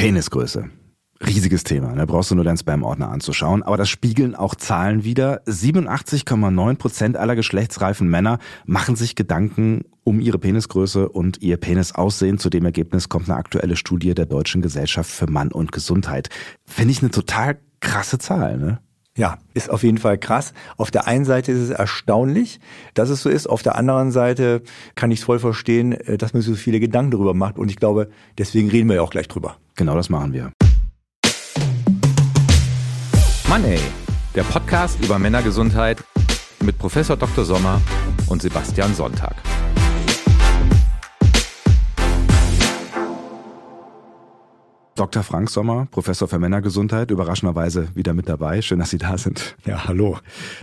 [0.00, 0.70] Penisgröße.
[1.26, 3.62] Riesiges Thema, da brauchst du nur deinen Spam-Ordner anzuschauen.
[3.62, 5.42] Aber das spiegeln auch Zahlen wieder.
[5.44, 12.38] 87,9 Prozent aller geschlechtsreifen Männer machen sich Gedanken um ihre Penisgröße und ihr Penisaussehen.
[12.38, 16.30] Zu dem Ergebnis kommt eine aktuelle Studie der Deutschen Gesellschaft für Mann und Gesundheit.
[16.64, 18.80] Finde ich eine total krasse Zahl, ne?
[19.20, 20.54] Ja, ist auf jeden Fall krass.
[20.78, 22.58] Auf der einen Seite ist es erstaunlich,
[22.94, 23.46] dass es so ist.
[23.46, 24.62] Auf der anderen Seite
[24.94, 27.58] kann ich es voll verstehen, äh, dass man so viele Gedanken darüber macht.
[27.58, 29.58] Und ich glaube, deswegen reden wir ja auch gleich drüber.
[29.76, 30.52] Genau das machen wir.
[33.46, 33.78] Money,
[34.34, 36.02] der Podcast über Männergesundheit
[36.64, 37.44] mit Professor Dr.
[37.44, 37.78] Sommer
[38.26, 39.34] und Sebastian Sonntag.
[45.00, 45.22] Dr.
[45.22, 48.60] Frank Sommer, Professor für Männergesundheit, überraschenderweise wieder mit dabei.
[48.60, 49.56] Schön, dass Sie da sind.
[49.64, 50.18] Ja, hallo.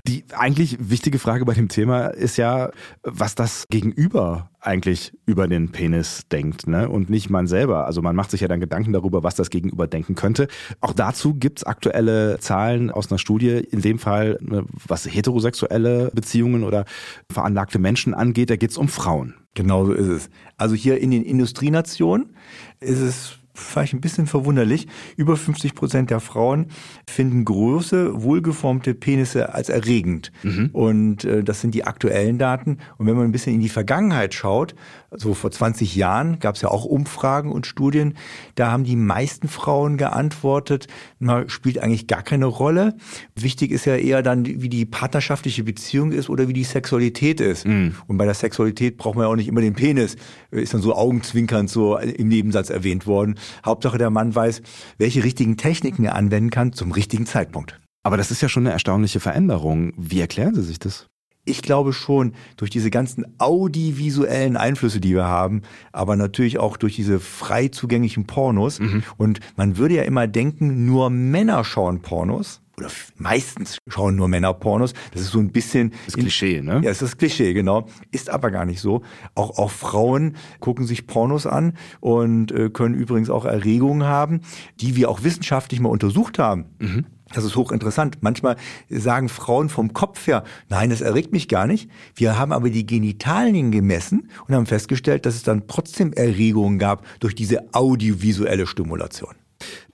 [0.08, 2.70] Die eigentlich wichtige Frage bei dem Thema ist ja,
[3.02, 6.88] was das Gegenüber eigentlich über den Penis denkt, ne?
[6.88, 7.88] Und nicht man selber.
[7.88, 10.50] Also man macht sich ja dann Gedanken darüber, was das Gegenüber denken könnte.
[10.82, 16.64] Auch dazu gibt's aktuelle Zahlen aus einer Studie, in dem Fall, ne, was heterosexuelle Beziehungen
[16.64, 16.86] oder
[17.32, 19.34] veranlagte Menschen angeht, da geht's um Frauen.
[19.56, 20.30] Genau so ist es.
[20.58, 22.36] Also hier in den Industrienationen
[22.80, 24.88] ist es vielleicht ein bisschen verwunderlich.
[25.16, 26.68] Über 50 Prozent der Frauen
[27.10, 30.32] finden große, wohlgeformte Penisse als erregend.
[30.44, 30.70] Mhm.
[30.74, 32.78] Und äh, das sind die aktuellen Daten.
[32.98, 34.76] Und wenn man ein bisschen in die Vergangenheit schaut,
[35.12, 38.16] so vor 20 Jahren gab es ja auch Umfragen und Studien,
[38.56, 40.88] da haben die meisten Frauen geantwortet,
[41.20, 42.96] na, spielt eigentlich gar keine Rolle.
[43.36, 47.66] Wichtig ist ja eher dann, wie die partnerschaftliche Beziehung ist oder wie die Sexualität ist.
[47.66, 47.96] Mhm.
[48.08, 50.18] Und bei der Sexualität braucht man ja auch nicht immer den Penis.
[50.52, 53.36] Ist dann so augenzwinkernd so im Nebensatz erwähnt worden.
[53.66, 54.62] Hauptsache der Mann weiß,
[54.98, 57.80] welche richtigen Techniken er anwenden kann zum richtigen Zeitpunkt.
[58.04, 59.94] Aber das ist ja schon eine erstaunliche Veränderung.
[59.98, 61.08] Wie erklären Sie sich das?
[61.44, 65.62] Ich glaube schon durch diese ganzen audiovisuellen Einflüsse, die wir haben,
[65.94, 68.80] aber natürlich auch durch diese frei zugänglichen Pornos.
[68.80, 69.04] Mhm.
[69.16, 74.54] Und man würde ja immer denken, nur Männer schauen Pornos oder meistens schauen nur Männer
[74.54, 74.94] Pornos.
[75.12, 76.82] Das ist so ein bisschen das Klischee, ne?
[76.84, 77.88] Ja, ist das Klischee, genau.
[78.12, 79.02] Ist aber gar nicht so.
[79.34, 84.42] Auch auch Frauen gucken sich Pornos an und äh, können übrigens auch Erregungen haben,
[84.80, 86.66] die wir auch wissenschaftlich mal untersucht haben.
[86.78, 87.06] Mhm.
[87.34, 88.20] Das ist hochinteressant.
[88.22, 88.58] Manchmal
[88.90, 91.90] sagen Frauen vom Kopf her, nein, das erregt mich gar nicht.
[92.16, 97.06] Wir haben aber die Genitalien gemessen und haben festgestellt, dass es dann trotzdem Erregungen gab
[97.20, 99.36] durch diese audiovisuelle Stimulation.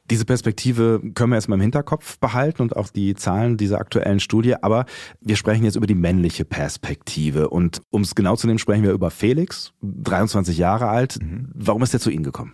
[0.09, 4.56] Diese Perspektive können wir erstmal im Hinterkopf behalten und auch die Zahlen dieser aktuellen Studie.
[4.62, 4.86] Aber
[5.22, 7.50] wir sprechen jetzt über die männliche Perspektive.
[7.50, 11.19] Und um es genau zu nehmen, sprechen wir über Felix, 23 Jahre alt.
[11.22, 11.50] Mhm.
[11.53, 12.53] Warum ist er zu Ihnen gekommen?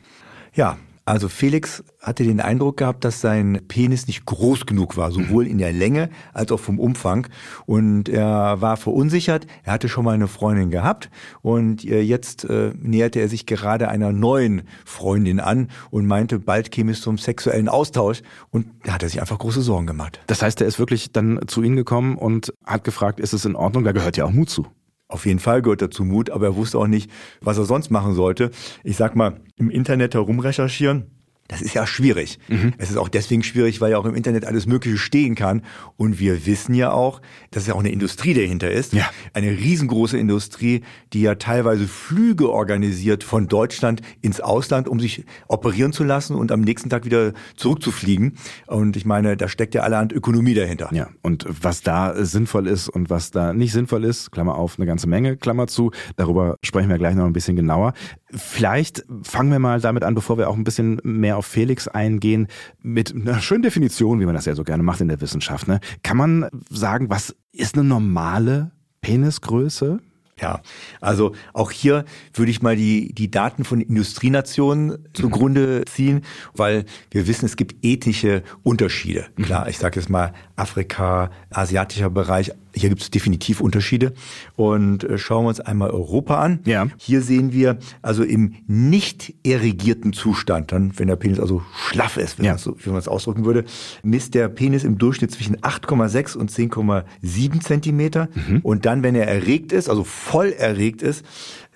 [0.53, 0.77] Ja,
[1.09, 5.57] also Felix hatte den Eindruck gehabt, dass sein Penis nicht groß genug war, sowohl in
[5.57, 7.27] der Länge als auch vom Umfang.
[7.65, 9.47] Und er war verunsichert.
[9.63, 11.09] Er hatte schon mal eine Freundin gehabt
[11.41, 16.69] und äh, jetzt äh, näherte er sich gerade einer neuen Freundin an und meinte, bald
[16.69, 18.21] käme es zum sexuellen Austausch.
[18.51, 20.19] Und da hat er sich einfach große Sorgen gemacht.
[20.27, 23.55] Das heißt, er ist wirklich dann zu Ihnen gekommen und hat gefragt, ist es in
[23.55, 23.83] Ordnung?
[23.83, 24.67] Da gehört ja auch Mut zu.
[25.11, 27.09] Auf jeden Fall gehört dazu Mut, aber er wusste auch nicht,
[27.41, 28.51] was er sonst machen sollte.
[28.83, 31.07] Ich sag mal, im Internet herumrecherchieren,
[31.49, 32.37] das ist ja schwierig.
[32.47, 32.73] Mhm.
[32.77, 35.63] Es ist auch deswegen schwierig, weil ja auch im Internet alles Mögliche stehen kann.
[35.97, 38.93] Und wir wissen ja auch, dass es ja auch eine Industrie dahinter ist.
[38.93, 39.09] Ja.
[39.33, 45.91] Eine riesengroße Industrie, die ja teilweise Flüge organisiert von Deutschland ins Ausland, um sich operieren
[45.91, 48.37] zu lassen und am nächsten Tag wieder zurückzufliegen.
[48.67, 50.89] Und ich meine, da steckt ja allerhand Ökonomie dahinter.
[50.91, 54.85] Ja, und was da sinnvoll ist und was da nicht sinnvoll ist, Klammer auf, eine
[54.85, 55.89] ganze Menge, Klammer zu.
[56.15, 57.93] Darüber sprechen wir gleich noch ein bisschen genauer.
[58.31, 62.47] Vielleicht fangen wir mal damit an, bevor wir auch ein bisschen mehr auf Felix eingehen,
[62.81, 65.67] mit einer schönen Definition, wie man das ja so gerne macht in der Wissenschaft.
[65.67, 65.79] Ne?
[66.03, 69.99] Kann man sagen, was ist eine normale Penisgröße?
[70.41, 70.61] Ja,
[71.01, 76.21] also auch hier würde ich mal die, die Daten von Industrienationen zugrunde ziehen,
[76.53, 79.25] weil wir wissen, es gibt ethische Unterschiede.
[79.35, 79.43] Mhm.
[79.43, 84.13] Klar, ich sage jetzt mal Afrika, asiatischer Bereich, hier gibt es definitiv Unterschiede.
[84.55, 86.59] Und äh, schauen wir uns einmal Europa an.
[86.65, 86.87] Ja.
[86.97, 92.39] Hier sehen wir also im nicht erregierten Zustand, dann, wenn der Penis also schlaff ist,
[92.39, 92.51] wenn, ja.
[92.53, 93.65] man, so, wie man es ausdrücken würde,
[94.03, 98.29] misst der Penis im Durchschnitt zwischen 8,6 und 10,7 Zentimeter.
[98.33, 98.59] Mhm.
[98.63, 101.25] Und dann, wenn er erregt ist, also voll erregt ist,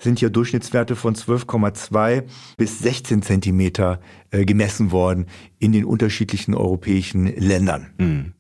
[0.04, 2.24] sind hier Durchschnittswerte von 12,2
[2.58, 4.00] bis 16 Zentimeter
[4.32, 5.28] äh, gemessen worden
[5.60, 7.88] in den unterschiedlichen europäischen Ländern.
[7.98, 8.34] Mhm.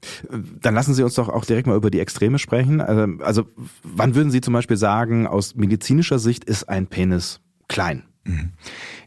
[0.62, 2.82] Dann lassen Sie uns doch auch direkt mal über die Extreme sprechen.
[2.82, 3.48] Also, also
[3.84, 8.04] wann würden Sie zum Beispiel sagen, aus medizinischer Sicht ist ein Penis klein?
[8.26, 8.52] Mhm.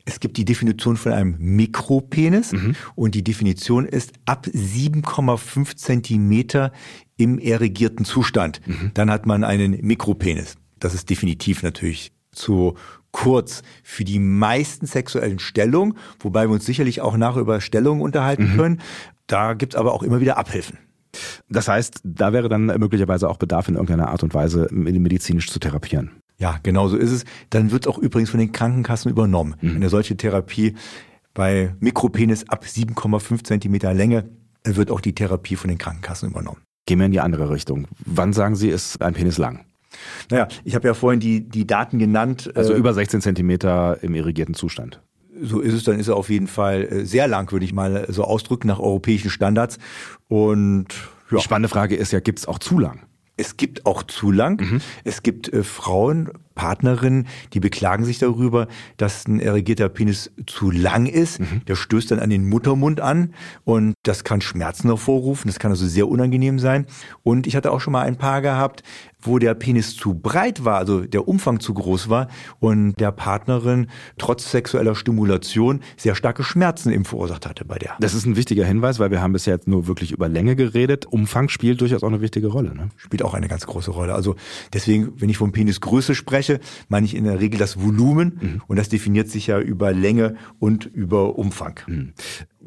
[0.05, 2.77] Es gibt die Definition von einem Mikropenis mhm.
[2.95, 6.73] und die Definition ist ab 7,5 Zentimeter
[7.17, 8.61] im erregierten Zustand.
[8.67, 8.91] Mhm.
[8.95, 10.57] Dann hat man einen Mikropenis.
[10.79, 12.75] Das ist definitiv natürlich zu
[13.13, 18.53] kurz für die meisten sexuellen Stellungen, wobei wir uns sicherlich auch nachher über Stellungen unterhalten
[18.53, 18.57] mhm.
[18.57, 18.81] können.
[19.27, 20.79] Da gibt's aber auch immer wieder Abhilfen.
[21.49, 25.59] Das heißt, da wäre dann möglicherweise auch Bedarf in irgendeiner Art und Weise medizinisch zu
[25.59, 26.11] therapieren.
[26.39, 27.25] Ja, genau so ist es.
[27.51, 29.57] Dann wird es auch übrigens von den Krankenkassen übernommen.
[29.61, 29.77] Mhm.
[29.77, 30.75] Eine solche Therapie
[31.33, 34.29] bei Mikropenis ab 7,5 Zentimeter Länge
[34.65, 36.61] wird auch die Therapie von den Krankenkassen übernommen.
[36.87, 37.87] Gehen wir in die andere Richtung.
[38.05, 39.65] Wann sagen Sie, ist ein Penis lang?
[40.31, 42.51] Naja, ich habe ja vorhin die, die Daten genannt.
[42.55, 45.01] Also äh, über 16 Zentimeter im irrigierten Zustand.
[45.43, 48.07] So ist es, dann ist er auf jeden Fall äh, sehr lang, würde ich mal
[48.09, 49.79] so ausdrücken, nach europäischen Standards.
[50.29, 50.89] Und
[51.31, 51.39] ja.
[51.39, 53.03] Die spannende Frage ist ja, gibt es auch zu lang?
[53.39, 54.61] Es gibt auch zu lang.
[54.61, 54.81] Mhm.
[55.05, 58.67] Es gibt äh, Frauen, Partnerinnen, die beklagen sich darüber,
[58.97, 61.41] dass ein erregierter Penis zu lang ist.
[61.41, 61.63] Mhm.
[61.67, 63.35] Der stößt dann an den Muttermund an
[63.65, 65.49] und das kann Schmerzen hervorrufen.
[65.49, 66.87] Das kann also sehr unangenehm sein.
[67.23, 68.83] Und ich hatte auch schon mal ein Paar gehabt,
[69.21, 72.29] wo der Penis zu breit war, also der Umfang zu groß war
[72.61, 77.97] und der Partnerin trotz sexueller Stimulation sehr starke Schmerzen eben verursacht hatte bei der.
[78.01, 81.07] Das ist ein wichtiger Hinweis, weil wir haben bisher jetzt nur wirklich über Länge geredet.
[81.07, 82.75] Umfang spielt durchaus auch eine wichtige Rolle.
[82.75, 82.91] Ne?
[82.97, 84.15] Spielt auch eine ganz große Rolle.
[84.15, 84.37] Also
[84.73, 88.63] deswegen, wenn ich von Penisgröße spreche, meine ich in der Regel das Volumen mhm.
[88.67, 91.81] und das definiert sich ja über Länge und über Umfang.
[91.87, 92.13] Mhm.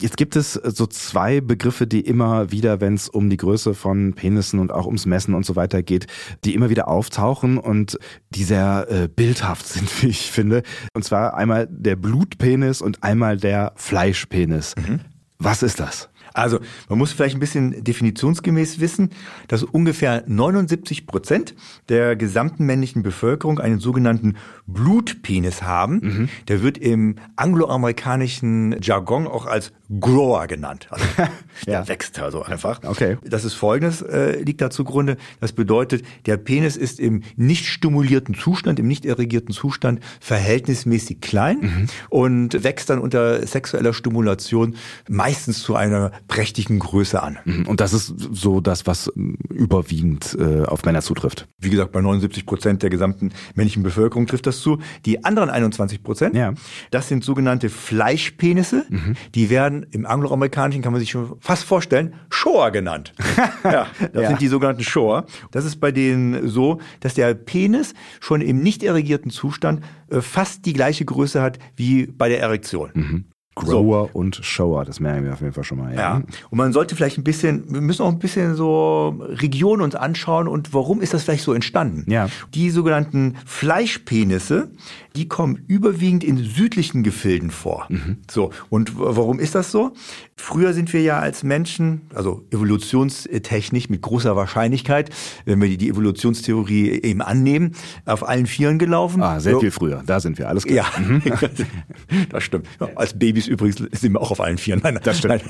[0.01, 4.13] Jetzt gibt es so zwei Begriffe, die immer wieder, wenn es um die Größe von
[4.13, 6.07] Penissen und auch ums Messen und so weiter geht,
[6.45, 7.97] die immer wieder auftauchen und
[8.29, 10.63] die sehr äh, bildhaft sind, wie ich finde.
[10.93, 14.75] Und zwar einmal der Blutpenis und einmal der Fleischpenis.
[14.77, 15.01] Mhm.
[15.37, 16.09] Was ist das?
[16.33, 19.09] Also man muss vielleicht ein bisschen definitionsgemäß wissen,
[19.47, 21.55] dass ungefähr 79 Prozent
[21.89, 24.35] der gesamten männlichen Bevölkerung einen sogenannten
[24.67, 25.99] Blutpenis haben.
[26.01, 26.29] Mhm.
[26.47, 30.87] Der wird im angloamerikanischen Jargon auch als Grower genannt.
[30.91, 31.05] Also
[31.65, 32.81] der wächst also einfach.
[32.83, 33.17] Okay.
[33.23, 35.17] Das ist folgendes, äh, liegt da zugrunde.
[35.39, 41.59] Das bedeutet, der Penis ist im nicht stimulierten Zustand, im nicht erregierten Zustand verhältnismäßig klein
[41.61, 41.87] mhm.
[42.09, 44.75] und wächst dann unter sexueller Stimulation
[45.07, 47.39] meistens zu einer prächtigen Größe an.
[47.45, 47.67] Mhm.
[47.67, 49.11] Und das ist so das, was
[49.49, 51.47] überwiegend äh, auf Männer zutrifft.
[51.57, 54.79] Wie gesagt, bei 79 Prozent der gesamten männlichen Bevölkerung trifft das zu.
[55.05, 56.53] Die anderen 21 Prozent, ja.
[56.91, 58.85] das sind sogenannte Fleischpenisse.
[58.89, 59.15] Mhm.
[59.33, 63.13] Die werden im angloamerikanischen kann man sich schon fast vorstellen, Shoah genannt.
[63.63, 64.27] ja, das ja.
[64.27, 65.25] sind die sogenannten Shoah.
[65.51, 70.65] Das ist bei denen so, dass der Penis schon im nicht erregierten Zustand äh, fast
[70.65, 72.91] die gleiche Größe hat wie bei der Erektion.
[72.93, 73.25] Mhm.
[73.59, 74.19] Grower so.
[74.19, 75.93] und Shower, das merken wir auf jeden Fall schon mal.
[75.93, 75.99] Ja.
[75.99, 76.15] ja.
[76.49, 80.47] Und man sollte vielleicht ein bisschen, wir müssen auch ein bisschen so Regionen uns anschauen
[80.47, 82.09] und warum ist das vielleicht so entstanden?
[82.09, 82.29] Ja.
[82.53, 84.71] Die sogenannten Fleischpenisse,
[85.19, 87.87] die kommen überwiegend in südlichen Gefilden vor.
[87.89, 88.19] Mhm.
[88.31, 88.51] So.
[88.69, 89.91] Und warum ist das so?
[90.37, 95.09] Früher sind wir ja als Menschen, also evolutionstechnisch mit großer Wahrscheinlichkeit,
[95.43, 97.75] wenn wir die Evolutionstheorie eben annehmen,
[98.05, 99.21] auf allen Vieren gelaufen.
[99.21, 100.01] Ah, sehr viel früher.
[100.05, 100.89] Da sind wir, alles klar.
[100.95, 101.21] Ja, mhm.
[102.29, 102.67] das stimmt.
[102.95, 104.79] Als Babys übrigens sind wir auch auf allen Vieren.
[104.81, 105.43] Nein, das stimmt.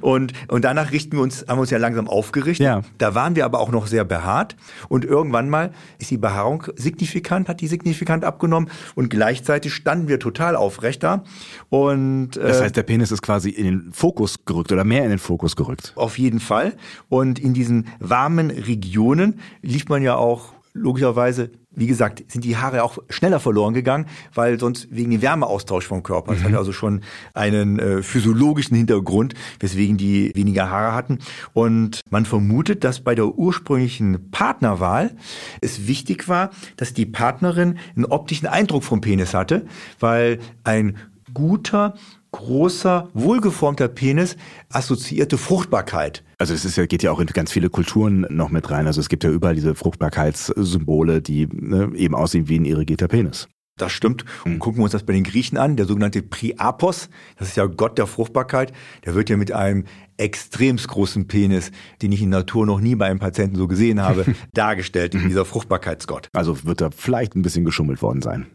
[0.00, 2.64] Und, und danach richten wir uns, haben wir uns ja langsam aufgerichtet.
[2.64, 2.80] Ja.
[2.96, 4.56] Da waren wir aber auch noch sehr behaart.
[4.88, 8.61] Und irgendwann mal ist die Behaarung signifikant, hat die signifikant abgenommen
[8.94, 11.24] und gleichzeitig standen wir total aufrecht da.
[11.70, 15.10] Und, äh, das heißt, der Penis ist quasi in den Fokus gerückt oder mehr in
[15.10, 15.92] den Fokus gerückt.
[15.96, 16.74] Auf jeden Fall.
[17.08, 22.82] Und in diesen warmen Regionen lief man ja auch logischerweise wie gesagt, sind die Haare
[22.82, 26.32] auch schneller verloren gegangen, weil sonst wegen dem Wärmeaustausch vom Körper.
[26.32, 26.48] Das mhm.
[26.48, 27.02] hat also schon
[27.34, 31.18] einen äh, physiologischen Hintergrund, weswegen die weniger Haare hatten.
[31.52, 35.16] Und man vermutet, dass bei der ursprünglichen Partnerwahl
[35.60, 39.66] es wichtig war, dass die Partnerin einen optischen Eindruck vom Penis hatte,
[39.98, 40.96] weil ein
[41.32, 41.94] guter
[42.32, 44.36] großer, wohlgeformter Penis
[44.70, 46.24] assoziierte Fruchtbarkeit.
[46.38, 48.86] Also es ist ja, geht ja auch in ganz viele Kulturen noch mit rein.
[48.86, 53.48] Also es gibt ja überall diese Fruchtbarkeitssymbole, die ne, eben aussehen wie ein irrigierter Penis.
[53.78, 54.24] Das stimmt.
[54.44, 54.58] Und hm.
[54.58, 55.76] gucken wir uns das bei den Griechen an.
[55.76, 57.08] Der sogenannte Priapos,
[57.38, 58.72] das ist ja Gott der Fruchtbarkeit,
[59.04, 59.84] der wird ja mit einem
[60.18, 61.72] extremst großen Penis,
[62.02, 65.44] den ich in Natur noch nie bei einem Patienten so gesehen habe, dargestellt in dieser
[65.44, 66.28] Fruchtbarkeitsgott.
[66.32, 68.46] Also wird da vielleicht ein bisschen geschummelt worden sein.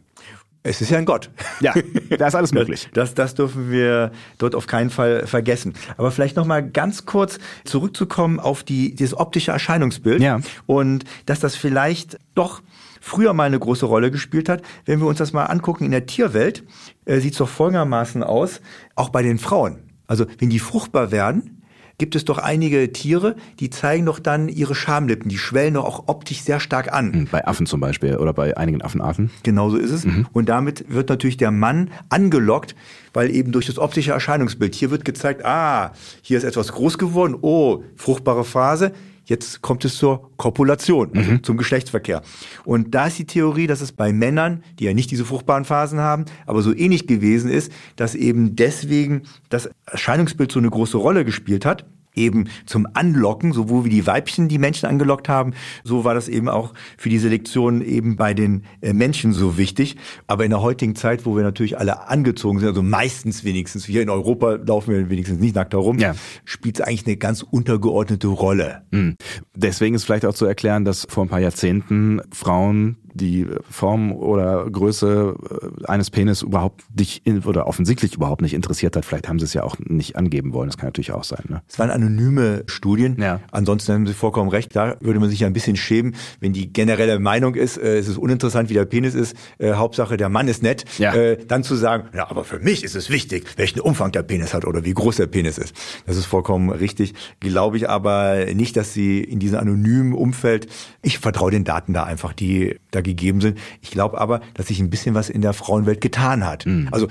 [0.68, 1.30] Es ist ja ein Gott.
[1.60, 1.74] Ja,
[2.20, 2.88] da ist alles möglich.
[2.94, 5.74] Das, das dürfen wir dort auf keinen Fall vergessen.
[5.98, 10.22] Aber vielleicht noch mal ganz kurz zurückzukommen auf die, dieses optische Erscheinungsbild.
[10.22, 10.40] Ja.
[10.68, 12.62] Und dass das vielleicht doch
[13.02, 14.62] früher mal eine große Rolle gespielt hat.
[14.86, 16.64] Wenn wir uns das mal angucken in der Tierwelt,
[17.06, 18.62] äh, sieht es doch folgendermaßen aus,
[18.96, 19.80] auch bei den Frauen.
[20.06, 21.57] Also wenn die fruchtbar werden,
[22.00, 26.04] gibt es doch einige Tiere, die zeigen doch dann ihre Schamlippen, die schwellen doch auch
[26.08, 27.12] optisch sehr stark an.
[27.12, 29.32] Hm, bei Affen zum Beispiel oder bei einigen Affenarten.
[29.42, 30.06] Genauso ist es.
[30.06, 30.28] Mhm.
[30.32, 32.76] Und damit wird natürlich der Mann angelockt,
[33.14, 37.36] weil eben durch das optische Erscheinungsbild, hier wird gezeigt, ah, hier ist etwas groß geworden,
[37.42, 38.92] oh, fruchtbare Phase,
[39.30, 41.44] jetzt kommt es zur Kopulation, also Mhm.
[41.44, 42.22] zum Geschlechtsverkehr.
[42.66, 46.00] Und da ist die Theorie, dass es bei Männern, die ja nicht diese fruchtbaren Phasen
[46.00, 51.26] haben, aber so ähnlich gewesen ist, dass eben deswegen das Erscheinungsbild so eine große Rolle
[51.26, 51.86] gespielt hat
[52.18, 56.50] eben zum Anlocken, sowohl wie die Weibchen die Menschen angelockt haben, so war das eben
[56.50, 59.96] auch für die Selektion eben bei den äh, Menschen so wichtig.
[60.28, 64.02] Aber in der heutigen Zeit, wo wir natürlich alle angezogen sind, also meistens wenigstens, hier
[64.02, 66.16] in Europa laufen wir wenigstens nicht nackt herum, Ja.
[66.46, 68.82] spielt es eigentlich eine ganz untergeordnete Rolle.
[68.92, 69.16] Mhm.
[69.56, 74.70] Deswegen ist vielleicht auch zu erklären, dass vor ein paar Jahrzehnten Frauen die Form oder
[74.70, 75.36] Größe
[75.82, 79.06] äh, eines Penis überhaupt nicht in, oder offensichtlich überhaupt nicht interessiert hat.
[79.06, 80.70] Vielleicht haben sie es ja auch nicht angeben wollen.
[80.70, 81.44] Das kann natürlich auch sein.
[81.50, 81.62] Ne?
[81.68, 83.18] Es waren anonyme Studien.
[83.20, 83.40] Ja.
[83.52, 84.76] Ansonsten haben Sie vollkommen recht.
[84.76, 88.08] Da würde man sich ja ein bisschen schämen, wenn die generelle Meinung ist, äh, es
[88.08, 89.36] ist uninteressant, wie der Penis ist.
[89.58, 90.86] Äh, Hauptsache, der Mann ist nett.
[90.98, 91.14] Ja.
[91.14, 94.54] Äh, dann zu sagen, ja, aber für mich ist es wichtig, welchen Umfang der Penis
[94.54, 95.76] hat oder wie groß der Penis ist.
[96.06, 97.14] Das ist vollkommen richtig.
[97.40, 100.68] Glaube ich aber nicht, dass Sie in diesem anonymen Umfeld,
[101.02, 103.58] ich vertraue den Daten da einfach, die da gegeben sind.
[103.82, 106.66] Ich glaube aber, dass sich ein bisschen was in der Frauenwelt getan hat.
[106.66, 106.90] Mhm.
[106.92, 107.08] Also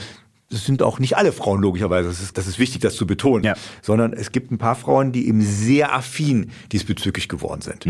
[0.48, 3.42] das sind auch nicht alle Frauen logischerweise, das ist, das ist wichtig, das zu betonen,
[3.44, 3.54] Ja.
[3.82, 7.84] sondern es gibt ein paar Frauen, die eben sehr affin diesbezüglich geworden sind.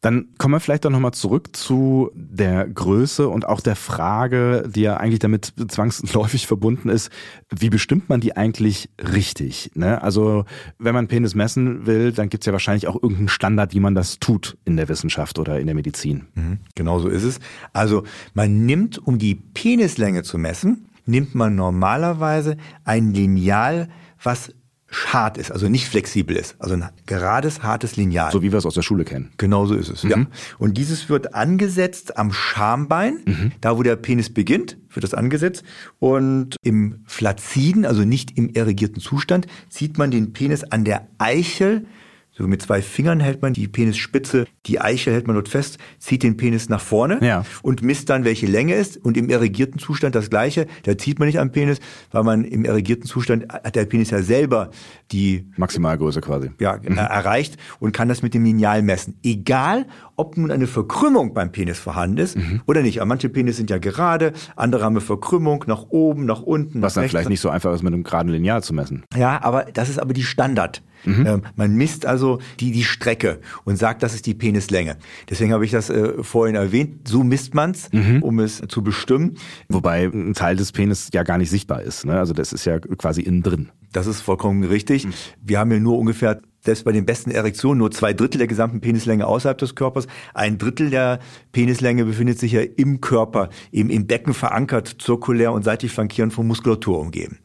[0.00, 4.80] Dann kommen wir vielleicht doch nochmal zurück zu der Größe und auch der Frage, die
[4.80, 7.10] ja eigentlich damit zwangsläufig verbunden ist,
[7.54, 9.72] wie bestimmt man die eigentlich richtig?
[9.74, 10.02] Ne?
[10.02, 10.46] Also
[10.78, 14.18] wenn man Penis messen will, dann gibt's ja wahrscheinlich auch irgendeinen Standard, wie man das
[14.18, 16.28] tut in der Wissenschaft oder in der Medizin.
[16.34, 17.38] Mhm, Genau so ist es.
[17.74, 23.88] Also man nimmt, um die Penislänge zu messen, nimmt man normalerweise ein Lineal,
[24.22, 24.54] was
[24.90, 26.56] hart ist, also nicht flexibel ist.
[26.58, 28.32] Also ein gerades, hartes Lineal.
[28.32, 29.30] So wie wir es aus der Schule kennen.
[29.36, 30.02] Genau so ist es.
[30.02, 30.26] Ja.
[30.58, 35.62] Und dieses wird angesetzt am Schambein, da wo der Penis beginnt, wird das angesetzt.
[35.98, 41.86] Und im Flaziden, also nicht im erregierten Zustand, zieht man den Penis an der Eichel.
[42.32, 46.22] So mit zwei Fingern hält man die Penisspitze, die Eichel hält man dort fest, zieht
[46.22, 47.44] den Penis nach vorne Ja.
[47.62, 48.96] und misst dann, welche Länge ist.
[48.96, 50.66] Und im erregierten Zustand das Gleiche.
[50.84, 51.78] Da zieht man nicht am Penis,
[52.12, 54.70] weil man im erregierten Zustand hat der Penis ja selber
[55.12, 56.50] die Maximalgröße quasi.
[56.60, 59.18] ja, äh, erreicht und kann das mit dem Lineal messen.
[59.22, 59.86] Egal,
[60.20, 62.36] ob nun eine Verkrümmung beim Penis vorhanden ist
[62.66, 63.00] oder nicht.
[63.00, 66.82] Aber manche Penis sind ja gerade, andere haben eine Verkrümmung nach oben, nach unten.
[66.82, 67.12] Was nach dann rechts.
[67.12, 69.04] vielleicht nicht so einfach ist, mit einem geraden Lineal zu messen.
[69.16, 70.82] Ja, aber das ist aber die Standard.
[71.06, 74.98] Ähm, man misst also die, die Strecke und sagt, das ist die Penislänge.
[75.30, 77.08] Deswegen habe ich das äh, vorhin erwähnt.
[77.08, 77.88] So misst man's,
[78.20, 79.38] um es zu bestimmen.
[79.70, 82.04] Wobei ein Teil des Penis ja gar nicht sichtbar ist.
[82.04, 82.18] Ne?
[82.18, 83.70] Also das ist ja quasi innen drin.
[83.92, 85.08] Das ist vollkommen richtig.
[85.42, 88.80] Wir haben ja nur ungefähr, selbst bei den besten Erektionen, nur zwei Drittel der gesamten
[88.80, 90.06] Penislänge außerhalb des Körpers.
[90.34, 91.20] Ein Drittel der
[91.52, 96.46] Penislänge befindet sich ja im Körper, eben im Becken verankert, zirkulär und seitlich flankierend von
[96.46, 97.38] Muskulatur umgeben.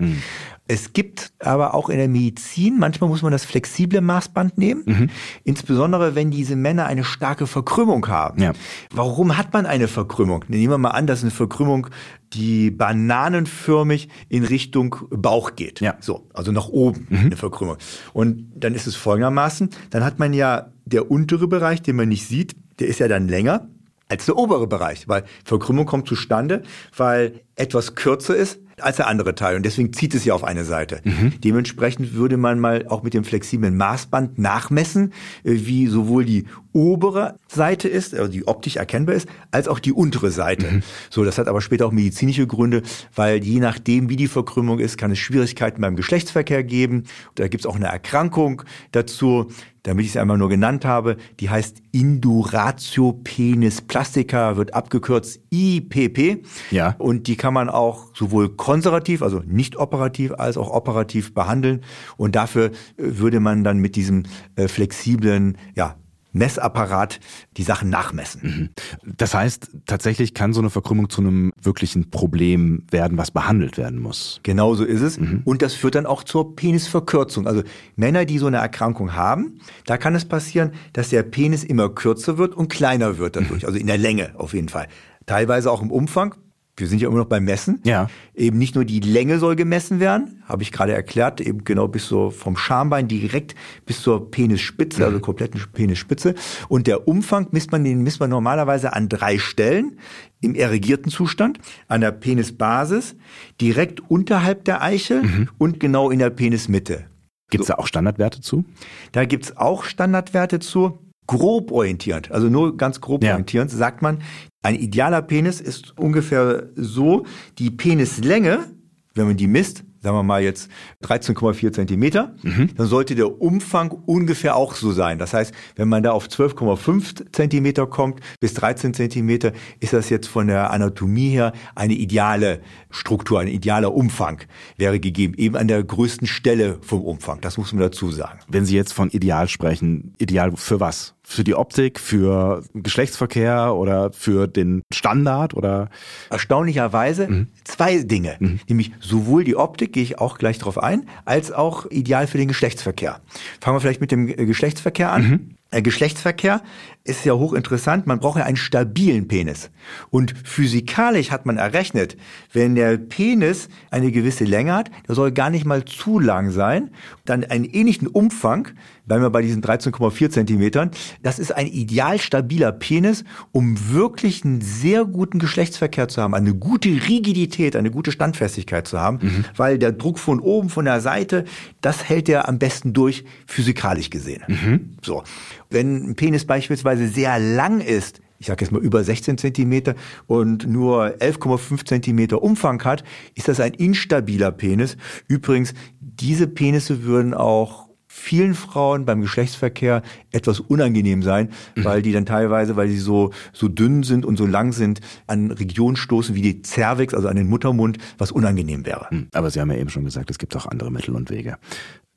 [0.67, 5.11] Es gibt aber auch in der Medizin, manchmal muss man das flexible Maßband nehmen,
[5.43, 8.41] insbesondere wenn diese Männer eine starke Verkrümmung haben.
[8.41, 8.53] Ja.
[8.91, 10.43] Warum hat man eine Verkrümmung?
[10.47, 11.87] Nehmen wir mal an, dass eine Verkrümmung,
[12.33, 15.81] die bananenförmig in Richtung Bauch geht.
[15.81, 15.97] Ja.
[15.99, 17.77] So, also nach oben eine Verkrümmung.
[18.13, 22.27] Und dann ist es folgendermaßen, dann hat man ja der untere Bereich, den man nicht
[22.27, 23.69] sieht, der ist ja dann länger
[24.07, 26.63] als der obere Bereich, weil Verkrümmung kommt zustande,
[26.95, 30.65] weil etwas kürzer ist als der andere Teil und deswegen zieht es ja auf eine
[30.65, 31.01] Seite.
[31.43, 35.13] Dementsprechend würde man mal auch mit dem flexiblen Maßband nachmessen,
[35.43, 39.93] äh, wie sowohl die obere Seite ist, also die optisch erkennbar ist, als auch die
[39.93, 40.81] untere Seite.
[41.09, 42.81] So, das hat aber später auch medizinische Gründe,
[43.15, 47.03] weil je nachdem, wie die Verkrümmung ist, kann es Schwierigkeiten beim Geschlechtsverkehr geben.
[47.35, 49.49] Da gibt es auch eine Erkrankung dazu,
[49.83, 56.43] damit ich es einmal nur genannt habe, die heißt Induratio Penis Plastica, wird abgekürzt IPP.
[56.71, 56.95] Ja.
[56.97, 61.81] Und die kann man auch sowohl konservativ, also nicht operativ, als auch operativ behandeln.
[62.17, 64.23] Und dafür äh, würde man dann mit diesem
[64.55, 65.95] äh, flexiblen, ja,
[66.35, 67.19] Messapparat
[67.57, 68.69] die Sachen nachmessen.
[69.03, 73.99] Das heißt, tatsächlich kann so eine Verkrümmung zu einem wirklichen Problem werden, was behandelt werden
[73.99, 74.41] muss.
[74.43, 75.17] Genauso ist es.
[75.45, 77.47] Und das führt dann auch zur Penisverkürzung.
[77.47, 77.63] Also
[77.95, 82.37] Männer, die so eine Erkrankung haben, da kann es passieren, dass der Penis immer kürzer
[82.37, 83.65] wird und kleiner wird dadurch.
[83.65, 84.87] Also in der Länge auf jeden Fall.
[85.25, 86.35] Teilweise auch im Umfang.
[86.77, 87.79] Wir sind ja immer noch beim Messen.
[87.85, 88.09] Ja.
[88.33, 92.07] Eben nicht nur die Länge soll gemessen werden, habe ich gerade erklärt, eben genau bis
[92.07, 93.55] so vom Schambein direkt
[93.85, 96.35] bis zur Penisspitze, also kompletten Penisspitze.
[96.67, 99.99] Und der Umfang misst man, den misst man normalerweise an drei Stellen
[100.41, 103.15] im erregierten Zustand, an der Penisbasis,
[103.61, 107.05] direkt unterhalb der Eichel und genau in der Penismitte.
[107.49, 108.65] Gibt es da auch Standardwerte zu?
[109.13, 110.99] Da gibt's auch Standardwerte zu.
[111.27, 113.31] Grob orientierend, also nur ganz grob Ja.
[113.31, 114.19] orientierend, sagt man,
[114.61, 117.25] ein idealer Penis ist ungefähr so,
[117.59, 118.65] die Penislänge,
[119.13, 120.69] wenn man die misst, sagen wir mal jetzt
[121.03, 122.69] 13,4 Zentimeter, mhm.
[122.75, 125.17] dann sollte der Umfang ungefähr auch so sein.
[125.17, 130.27] Das heißt, wenn man da auf 12,5 Zentimeter kommt bis 13 Zentimeter, ist das jetzt
[130.27, 134.41] von der Anatomie her eine ideale Struktur, ein idealer Umfang
[134.77, 137.41] wäre gegeben, eben an der größten Stelle vom Umfang.
[137.41, 138.39] Das muss man dazu sagen.
[138.47, 141.14] Wenn Sie jetzt von ideal sprechen, ideal für was?
[141.27, 145.89] Für die Optik, für Geschlechtsverkehr oder für den Standard oder?
[146.29, 147.47] Erstaunlicherweise mhm.
[147.63, 148.35] zwei Dinge.
[148.39, 148.59] Mhm.
[148.69, 152.47] Nämlich sowohl die Optik, gehe ich auch gleich drauf ein, als auch ideal für den
[152.47, 153.21] Geschlechtsverkehr.
[153.59, 155.21] Fangen wir vielleicht mit dem Geschlechtsverkehr an.
[155.27, 155.55] Mhm.
[155.71, 156.61] Äh, Geschlechtsverkehr
[157.05, 158.07] ist ja hochinteressant.
[158.07, 159.69] Man braucht ja einen stabilen Penis.
[160.09, 162.17] Und physikalisch hat man errechnet,
[162.51, 166.89] wenn der Penis eine gewisse Länge hat, der soll gar nicht mal zu lang sein,
[167.23, 168.69] dann einen ähnlichen Umfang,
[169.05, 170.89] bleiben wir bei diesen 13,4 Zentimetern,
[171.21, 176.55] das ist ein ideal stabiler Penis, um wirklich einen sehr guten Geschlechtsverkehr zu haben, eine
[176.55, 179.45] gute Rigidität, eine gute Standfestigkeit zu haben, mhm.
[179.55, 181.45] weil der Druck von oben, von der Seite,
[181.81, 184.43] das hält er am besten durch, physikalisch gesehen.
[184.47, 184.95] Mhm.
[185.03, 185.23] So.
[185.69, 189.95] Wenn ein Penis beispielsweise sehr lang ist, ich sage jetzt mal über 16 Zentimeter
[190.27, 193.03] und nur 11,5 Zentimeter Umfang hat,
[193.33, 194.97] ist das ein instabiler Penis.
[195.27, 201.83] Übrigens, diese Penisse würden auch vielen Frauen beim Geschlechtsverkehr etwas unangenehm sein, mhm.
[201.83, 205.51] weil die dann teilweise, weil sie so, so dünn sind und so lang sind, an
[205.51, 209.07] Regionen stoßen wie die Cervix, also an den Muttermund, was unangenehm wäre.
[209.11, 209.27] Mhm.
[209.33, 211.57] Aber Sie haben ja eben schon gesagt, es gibt auch andere Mittel und Wege.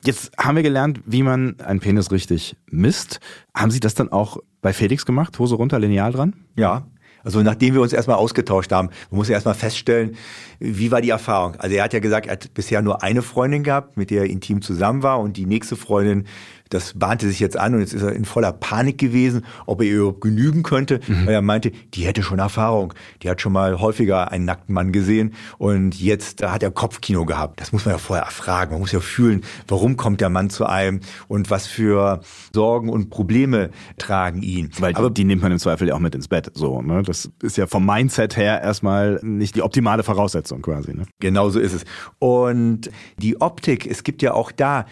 [0.04, 3.20] Jetzt haben wir gelernt, wie man einen Penis richtig misst.
[3.54, 5.38] Haben Sie das dann auch bei Felix gemacht?
[5.38, 6.34] Hose runter, Lineal dran?
[6.54, 6.86] Ja.
[7.24, 10.16] Also nachdem wir uns erstmal ausgetauscht haben, man muss ja erstmal feststellen,
[10.60, 11.56] wie war die Erfahrung?
[11.56, 14.30] Also er hat ja gesagt, er hat bisher nur eine Freundin gehabt, mit der er
[14.30, 16.26] intim zusammen war und die nächste Freundin
[16.70, 19.86] das bahnte sich jetzt an und jetzt ist er in voller Panik gewesen, ob er
[19.86, 21.26] ihr überhaupt genügen könnte, mhm.
[21.26, 22.94] weil er meinte, die hätte schon Erfahrung.
[23.22, 27.60] Die hat schon mal häufiger einen nackten Mann gesehen und jetzt hat er Kopfkino gehabt.
[27.60, 28.72] Das muss man ja vorher erfragen.
[28.72, 32.20] Man muss ja fühlen, warum kommt der Mann zu einem und was für
[32.52, 34.70] Sorgen und Probleme tragen ihn.
[34.78, 36.50] Weil Aber die nimmt man im Zweifel ja auch mit ins Bett.
[36.54, 37.02] So, ne?
[37.02, 40.94] Das ist ja vom Mindset her erstmal nicht die optimale Voraussetzung quasi.
[40.94, 41.04] Ne?
[41.20, 41.84] Genau so ist es.
[42.18, 44.86] Und die Optik, es gibt ja auch da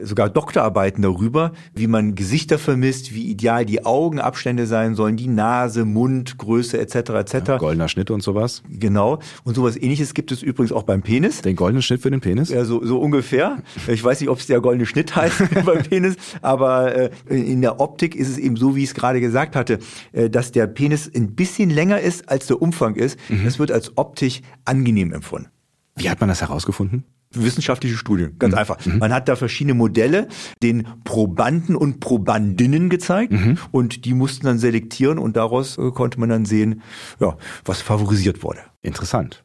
[0.00, 5.84] sogar Doktorarbeiten darüber, wie man Gesichter vermisst, wie ideal die Augenabstände sein sollen, die Nase,
[5.84, 7.10] Mund, Größe etc.
[7.10, 7.34] etc.
[7.48, 8.62] Ja, goldener Schnitt und sowas.
[8.68, 9.18] Genau.
[9.44, 11.42] Und sowas ähnliches gibt es übrigens auch beim Penis.
[11.42, 12.48] Den goldenen Schnitt für den Penis?
[12.48, 13.62] Ja, so, so ungefähr.
[13.86, 17.80] Ich weiß nicht, ob es der goldene Schnitt heißt beim Penis, aber äh, in der
[17.80, 19.78] Optik ist es eben so, wie ich es gerade gesagt hatte,
[20.12, 23.18] äh, dass der Penis ein bisschen länger ist, als der Umfang ist.
[23.28, 23.44] Mhm.
[23.44, 25.48] Das wird als optisch angenehm empfunden.
[25.96, 27.04] Wie hat man das herausgefunden?
[27.34, 28.58] Wissenschaftliche Studien, ganz mhm.
[28.58, 28.84] einfach.
[28.84, 28.98] Mhm.
[28.98, 30.28] Man hat da verschiedene Modelle
[30.62, 33.58] den Probanden und Probandinnen gezeigt mhm.
[33.70, 36.82] und die mussten dann selektieren und daraus äh, konnte man dann sehen,
[37.20, 38.60] ja, was favorisiert wurde.
[38.82, 39.44] Interessant.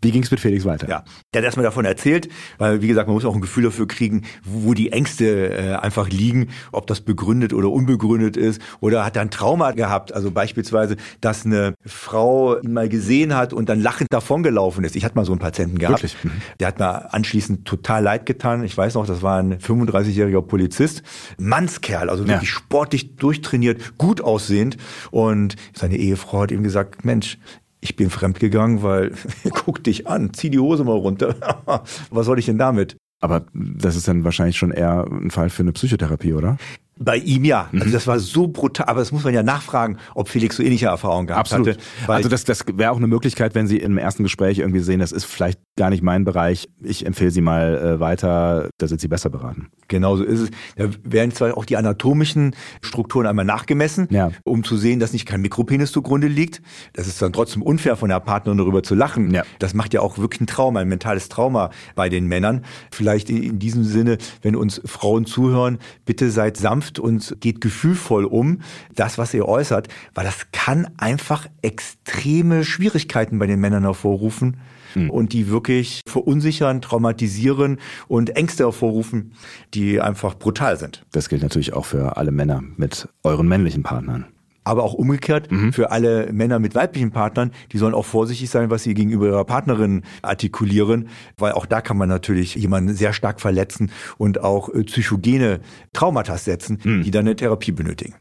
[0.00, 0.88] Wie ging es mit Felix weiter?
[0.88, 1.02] Ja,
[1.34, 4.22] der hat erstmal davon erzählt, weil wie gesagt, man muss auch ein Gefühl dafür kriegen,
[4.44, 9.22] wo die Ängste äh, einfach liegen, ob das begründet oder unbegründet ist oder hat er
[9.22, 14.12] ein Trauma gehabt, also beispielsweise, dass eine Frau ihn mal gesehen hat und dann lachend
[14.12, 14.94] davongelaufen ist.
[14.94, 16.16] Ich hatte mal so einen Patienten gehabt, Wirklich?
[16.22, 16.42] Mhm.
[16.60, 18.62] der hat mir anschließend total leid getan.
[18.62, 21.02] Ich weiß noch, das war ein 35-jähriger Polizist,
[21.38, 22.56] Mannskerl, also wirklich ja.
[22.56, 24.76] sportlich durchtrainiert, gut aussehend
[25.10, 27.38] und seine Ehefrau hat ihm gesagt, Mensch,
[27.80, 29.12] ich bin fremdgegangen, weil
[29.64, 31.34] guck dich an, zieh die Hose mal runter.
[32.10, 32.96] Was soll ich denn damit?
[33.20, 36.56] Aber das ist dann wahrscheinlich schon eher ein Fall für eine Psychotherapie, oder?
[37.00, 37.68] Bei ihm ja.
[37.72, 37.92] Also mhm.
[37.92, 41.26] das war so brutal, aber das muss man ja nachfragen, ob Felix so ähnliche Erfahrungen
[41.26, 41.68] gehabt Absolut.
[41.68, 41.80] hatte.
[42.06, 45.12] Also das, das wäre auch eine Möglichkeit, wenn Sie im ersten Gespräch irgendwie sehen, das
[45.12, 46.68] ist vielleicht gar nicht mein Bereich.
[46.82, 49.68] Ich empfehle Sie mal äh, weiter, da sind Sie besser beraten.
[49.86, 50.50] Genau so ist es.
[50.76, 54.30] Da werden zwar auch die anatomischen Strukturen einmal nachgemessen, ja.
[54.44, 56.60] um zu sehen, dass nicht kein Mikropenis zugrunde liegt.
[56.94, 59.32] Das ist dann trotzdem unfair von der Partnerin darüber zu lachen.
[59.32, 59.44] Ja.
[59.60, 62.64] Das macht ja auch wirklich ein Trauma, ein mentales Trauma bei den Männern.
[62.90, 68.24] Vielleicht in diesem Sinne, wenn uns Frauen zuhören, bitte seid sanft sanft und geht gefühlvoll
[68.24, 68.60] um,
[68.94, 74.58] das, was ihr äußert, weil das kann einfach extreme Schwierigkeiten bei den Männern hervorrufen
[74.94, 75.10] hm.
[75.10, 79.32] und die wirklich verunsichern, traumatisieren und Ängste hervorrufen,
[79.74, 81.04] die einfach brutal sind.
[81.12, 84.26] Das gilt natürlich auch für alle Männer mit euren männlichen Partnern
[84.68, 85.72] aber auch umgekehrt mhm.
[85.72, 89.44] für alle Männer mit weiblichen Partnern, die sollen auch vorsichtig sein, was sie gegenüber ihrer
[89.44, 94.84] Partnerin artikulieren, weil auch da kann man natürlich jemanden sehr stark verletzen und auch äh,
[94.84, 95.60] psychogene
[95.92, 97.02] Traumata setzen, mhm.
[97.02, 98.14] die dann eine Therapie benötigen.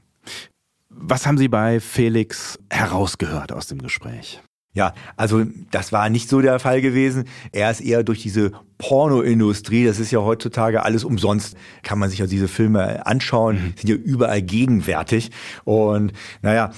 [0.90, 4.42] Was haben Sie bei Felix herausgehört aus dem Gespräch?
[4.78, 7.26] Ja, also das war nicht so der Fall gewesen.
[7.52, 12.20] Er ist eher durch diese Pornoindustrie, das ist ja heutzutage alles umsonst, kann man sich
[12.20, 13.74] ja diese Filme anschauen, mhm.
[13.76, 15.32] sind ja überall gegenwärtig.
[15.64, 16.14] Und
[16.44, 16.70] naja,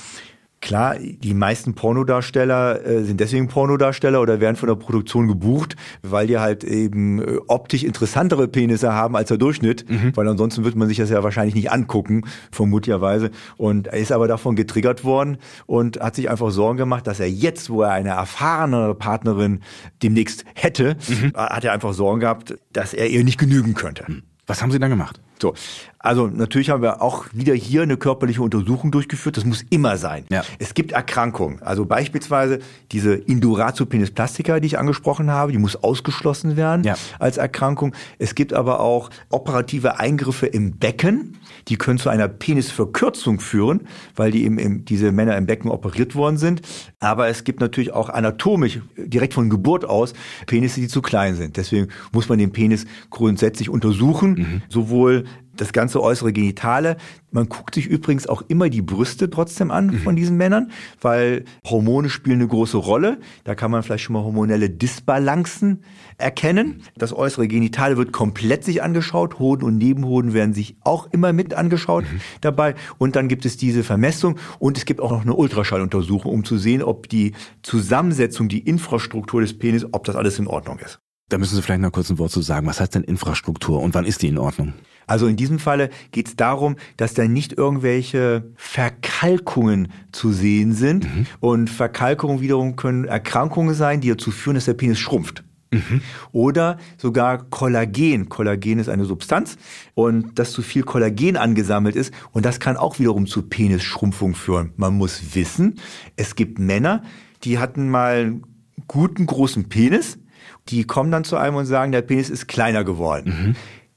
[0.61, 6.27] Klar, die meisten Pornodarsteller äh, sind deswegen Pornodarsteller oder werden von der Produktion gebucht, weil
[6.27, 10.15] die halt eben äh, optisch interessantere Penisse haben als der Durchschnitt, mhm.
[10.15, 13.31] weil ansonsten wird man sich das ja wahrscheinlich nicht angucken, vermutlicherweise.
[13.55, 17.29] Und er ist aber davon getriggert worden und hat sich einfach Sorgen gemacht, dass er
[17.29, 19.61] jetzt, wo er eine erfahrene Partnerin
[20.03, 21.33] demnächst hätte, mhm.
[21.35, 24.05] hat er einfach Sorgen gehabt, dass er ihr nicht genügen könnte.
[24.45, 25.21] Was haben Sie dann gemacht?
[25.39, 25.53] So,
[25.99, 29.35] also natürlich haben wir auch wieder hier eine körperliche Untersuchung durchgeführt.
[29.35, 30.23] Das muss immer sein.
[30.29, 30.43] Ja.
[30.57, 31.61] Es gibt Erkrankungen.
[31.61, 32.59] Also beispielsweise
[32.93, 36.95] diese Induratio penisplastica, die ich angesprochen habe, die muss ausgeschlossen werden ja.
[37.19, 37.93] als Erkrankung.
[38.17, 41.37] Es gibt aber auch operative Eingriffe im Becken.
[41.67, 43.81] Die können zu einer Penisverkürzung führen,
[44.15, 46.61] weil die eben, eben diese Männer im Becken operiert worden sind.
[47.01, 50.13] Aber es gibt natürlich auch anatomisch direkt von Geburt aus
[50.47, 51.57] Penisse, die zu klein sind.
[51.57, 54.61] Deswegen muss man den Penis grundsätzlich untersuchen, mhm.
[54.69, 55.25] sowohl
[55.59, 56.97] das ganze äußere Genitale.
[57.31, 59.99] Man guckt sich übrigens auch immer die Brüste trotzdem an mhm.
[59.99, 63.19] von diesen Männern, weil Hormone spielen eine große Rolle.
[63.43, 65.83] Da kann man vielleicht schon mal hormonelle Disbalancen
[66.17, 66.81] erkennen.
[66.97, 69.39] Das äußere Genitale wird komplett sich angeschaut.
[69.39, 72.21] Hoden und Nebenhoden werden sich auch immer mit angeschaut mhm.
[72.41, 72.75] dabei.
[72.97, 76.57] Und dann gibt es diese Vermessung und es gibt auch noch eine Ultraschalluntersuchung, um zu
[76.57, 80.99] sehen, ob die Zusammensetzung, die Infrastruktur des Penis, ob das alles in Ordnung ist.
[81.29, 82.65] Da müssen Sie vielleicht noch kurz ein Wort zu sagen.
[82.67, 84.73] Was heißt denn Infrastruktur und wann ist die in Ordnung?
[85.05, 91.03] Also in diesem Falle geht es darum, dass da nicht irgendwelche Verkalkungen zu sehen sind.
[91.03, 91.25] Mhm.
[91.39, 95.43] Und Verkalkungen wiederum können Erkrankungen sein, die dazu führen, dass der Penis schrumpft.
[95.71, 96.01] Mhm.
[96.31, 98.29] Oder sogar Kollagen.
[98.29, 99.57] Kollagen ist eine Substanz
[99.93, 104.73] und dass zu viel Kollagen angesammelt ist und das kann auch wiederum zu Penisschrumpfung führen.
[104.77, 105.79] Man muss wissen,
[106.15, 107.03] es gibt Männer,
[107.43, 108.43] die hatten mal einen
[108.87, 110.17] guten großen Penis,
[110.67, 113.55] die kommen dann zu einem und sagen, der Penis ist kleiner geworden.
[113.55, 113.55] Mhm.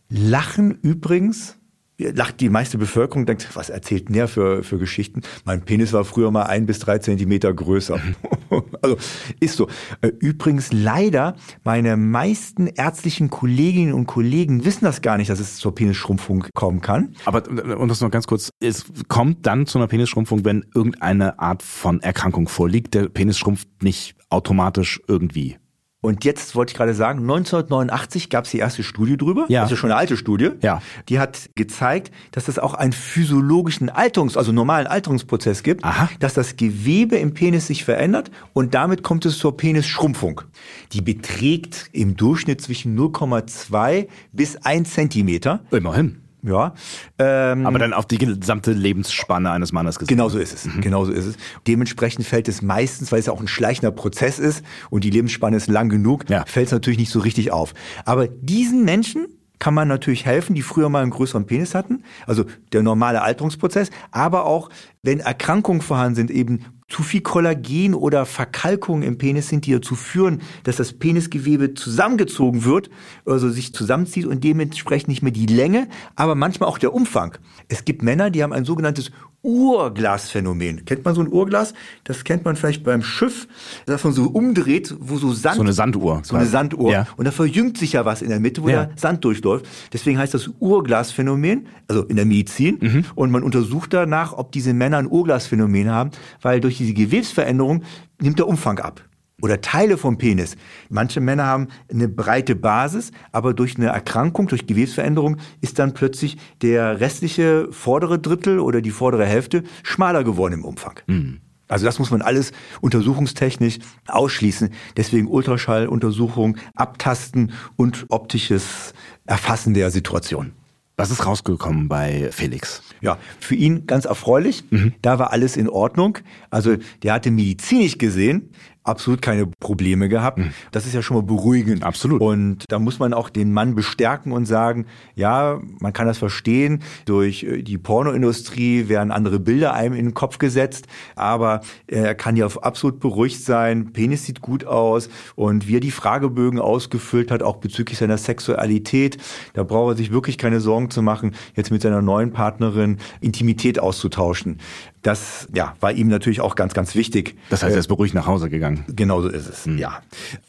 [0.08, 1.58] Lachen übrigens,
[1.98, 5.22] lacht die meiste Bevölkerung, denkt, was erzählt denn der für, für Geschichten?
[5.44, 8.00] Mein Penis war früher mal ein bis drei Zentimeter größer.
[8.82, 8.96] also
[9.40, 9.68] ist so.
[10.00, 15.56] Äh, übrigens leider, meine meisten ärztlichen Kolleginnen und Kollegen wissen das gar nicht, dass es
[15.56, 17.14] zur Penisschrumpfung kommen kann.
[17.24, 17.48] Aber,
[17.78, 22.00] und das noch ganz kurz, es kommt dann zu einer Penisschrumpfung, wenn irgendeine Art von
[22.00, 22.94] Erkrankung vorliegt.
[22.94, 25.56] Der Penis schrumpft nicht automatisch irgendwie.
[26.02, 29.46] Und jetzt wollte ich gerade sagen, 1989 gab es die erste Studie drüber.
[29.48, 29.62] Ja.
[29.62, 30.50] Das ist schon eine alte Studie.
[30.60, 30.82] Ja.
[31.08, 36.10] Die hat gezeigt, dass es auch einen physiologischen Alterungs-, also normalen Alterungsprozess gibt, Aha.
[36.18, 40.42] dass das Gewebe im Penis sich verändert und damit kommt es zur Penisschrumpfung.
[40.90, 45.60] Die beträgt im Durchschnitt zwischen 0,2 bis 1 Zentimeter.
[45.70, 46.21] Immerhin.
[46.42, 46.74] Ja.
[47.18, 50.16] Ähm, Aber dann auf die gesamte Lebensspanne eines Mannes gesehen.
[50.16, 50.66] Genau so ist es.
[50.66, 50.80] Mhm.
[50.80, 51.36] Genau so ist es.
[51.66, 55.56] Dementsprechend fällt es meistens, weil es ja auch ein schleichender Prozess ist und die Lebensspanne
[55.56, 56.44] ist lang genug, ja.
[56.46, 57.74] fällt es natürlich nicht so richtig auf.
[58.04, 59.26] Aber diesen Menschen
[59.62, 63.90] kann man natürlich helfen, die früher mal einen größeren Penis hatten, also der normale Alterungsprozess,
[64.10, 64.70] aber auch
[65.02, 69.96] wenn Erkrankungen vorhanden sind, eben zu viel Kollagen oder Verkalkungen im Penis sind, die dazu
[69.96, 72.90] führen, dass das Penisgewebe zusammengezogen wird,
[73.24, 77.38] also sich zusammenzieht und dementsprechend nicht mehr die Länge, aber manchmal auch der Umfang.
[77.68, 79.10] Es gibt Männer, die haben ein sogenanntes
[79.44, 80.84] Urglasphänomen.
[80.84, 81.74] Kennt man so ein Urglas?
[82.04, 83.48] Das kennt man vielleicht beim Schiff,
[83.86, 85.56] dass man so umdreht, wo so Sand...
[85.56, 86.20] So eine Sanduhr.
[86.22, 86.92] So eine Sanduhr.
[86.92, 87.06] Ja.
[87.16, 88.84] Und da verjüngt sich ja was in der Mitte, wo ja.
[88.84, 89.66] der Sand durchläuft.
[89.92, 92.78] Deswegen heißt das Urglasphänomen, also in der Medizin.
[92.80, 93.04] Mhm.
[93.16, 97.82] Und man untersucht danach, ob diese Männer ein Urglasphänomen haben, weil durch diese Gewebsveränderung
[98.20, 99.02] nimmt der Umfang ab
[99.42, 100.56] oder Teile vom Penis.
[100.88, 106.38] Manche Männer haben eine breite Basis, aber durch eine Erkrankung, durch Gewebsveränderung ist dann plötzlich
[106.62, 111.00] der restliche vordere Drittel oder die vordere Hälfte schmaler geworden im Umfang.
[111.06, 111.40] Mhm.
[111.68, 112.52] Also das muss man alles
[112.82, 114.70] untersuchungstechnisch ausschließen.
[114.96, 118.92] Deswegen Ultraschalluntersuchung, Abtasten und optisches
[119.24, 120.52] Erfassen der Situation.
[120.96, 122.82] Was ist rausgekommen bei Felix?
[123.00, 124.64] Ja, für ihn ganz erfreulich.
[124.70, 124.94] Mhm.
[125.00, 126.18] Da war alles in Ordnung.
[126.50, 128.50] Also der hatte medizinisch gesehen
[128.84, 130.38] absolut keine Probleme gehabt.
[130.38, 130.52] Mhm.
[130.72, 131.82] Das ist ja schon mal beruhigend.
[131.82, 132.20] Absolut.
[132.20, 136.82] Und da muss man auch den Mann bestärken und sagen, ja, man kann das verstehen.
[137.04, 142.36] Durch äh, die Pornoindustrie werden andere Bilder einem in den Kopf gesetzt, aber er kann
[142.36, 143.92] ja absolut beruhigt sein.
[143.92, 149.18] Penis sieht gut aus und wie er die Fragebögen ausgefüllt hat, auch bezüglich seiner Sexualität,
[149.54, 153.78] da braucht er sich wirklich keine Sorgen zu machen, jetzt mit seiner neuen Partnerin Intimität
[153.78, 154.58] auszutauschen.
[155.02, 157.36] Das ja, war ihm natürlich auch ganz, ganz wichtig.
[157.50, 158.84] Das heißt, er ist beruhigt nach Hause gegangen.
[158.88, 159.78] Genau so ist es, mhm.
[159.78, 160.00] ja.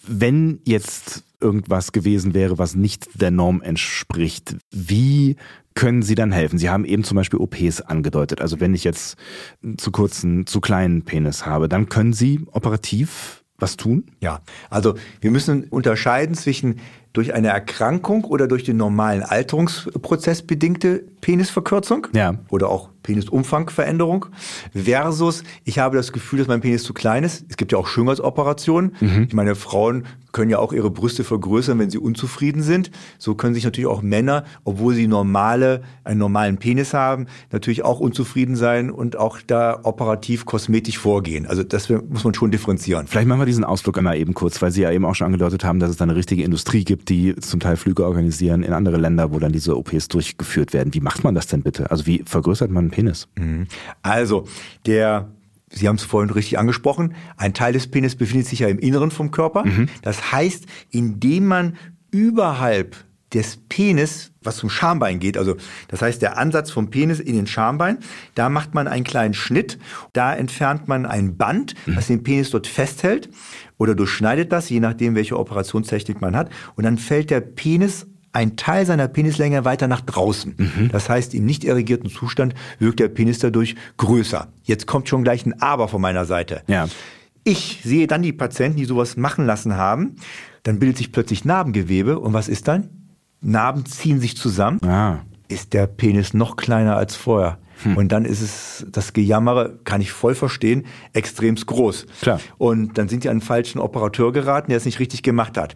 [0.08, 5.36] Wenn jetzt irgendwas gewesen wäre, was nicht der Norm entspricht, wie
[5.76, 6.60] können Sie dann helfen?
[6.60, 8.42] Sie haben eben zum Beispiel OPs angedeutet.
[8.42, 9.18] Also wenn ich jetzt
[9.78, 14.06] zu kurzen, zu kleinen Penis habe, dann können Sie operativ was tun?
[14.20, 16.80] Ja, also wir müssen unterscheiden zwischen
[17.14, 22.36] durch eine Erkrankung oder durch den normalen Alterungsprozess bedingte Penisverkürzung Ja.
[22.50, 24.28] oder auch Penisumfangveränderung
[24.74, 27.46] versus ich habe das Gefühl, dass mein Penis zu klein ist.
[27.50, 28.94] Es gibt ja auch Schönheitsoperationen.
[29.28, 32.92] Ich meine, Frauen können ja auch ihre Brüste vergrößern, wenn sie unzufrieden sind.
[33.20, 38.00] So können sich natürlich auch Männer, obwohl sie normale, einen normalen Penis haben, natürlich auch
[38.00, 41.46] unzufrieden sein und auch da operativ kosmetisch vorgehen.
[41.46, 43.06] Also das muss man schon differenzieren.
[43.08, 45.64] Vielleicht machen wir diesen Ausflug einmal eben kurz, weil Sie ja eben auch schon angedeutet
[45.64, 48.98] haben, dass es da eine richtige Industrie gibt, die zum Teil Flüge organisieren in andere
[48.98, 50.94] Länder, wo dann diese OPs durchgeführt werden.
[50.94, 51.90] Wie macht man das denn bitte?
[51.92, 53.28] Also wie vergrößert man einen Penis?
[54.02, 54.46] Also,
[54.86, 55.30] der,
[55.70, 59.12] Sie haben es vorhin richtig angesprochen, ein Teil des Penis befindet sich ja im Inneren
[59.12, 59.64] vom Körper.
[60.02, 61.78] Das heißt, indem man
[62.12, 62.96] überhalb
[63.34, 65.56] des Penis, was zum Schambein geht, also
[65.88, 67.98] das heißt der Ansatz vom Penis in den Schambein,
[68.36, 69.80] da macht man einen kleinen Schnitt,
[70.14, 73.30] da entfernt man ein Band, das den Penis dort festhält
[73.78, 78.56] oder durchschneidet das, je nachdem, welche Operationstechnik man hat, und dann fällt der Penis ein
[78.56, 80.56] Teil seiner Penislänge weiter nach draußen.
[80.92, 84.48] Das heißt, im nicht irrigierten Zustand wirkt der Penis dadurch größer.
[84.64, 86.64] Jetzt kommt schon gleich ein Aber von meiner Seite.
[86.68, 86.88] Ja.
[87.44, 90.16] Ich sehe dann die Patienten, die sowas machen lassen haben,
[90.64, 92.90] dann bildet sich plötzlich Narbengewebe und was ist dann?
[93.44, 95.20] Narben ziehen sich zusammen, Ah.
[95.48, 97.58] ist der Penis noch kleiner als vorher.
[97.96, 102.06] Und dann ist es, das Gejammere, kann ich voll verstehen, extremst groß.
[102.22, 102.40] Klar.
[102.58, 105.76] Und dann sind die an einen falschen Operateur geraten, der es nicht richtig gemacht hat.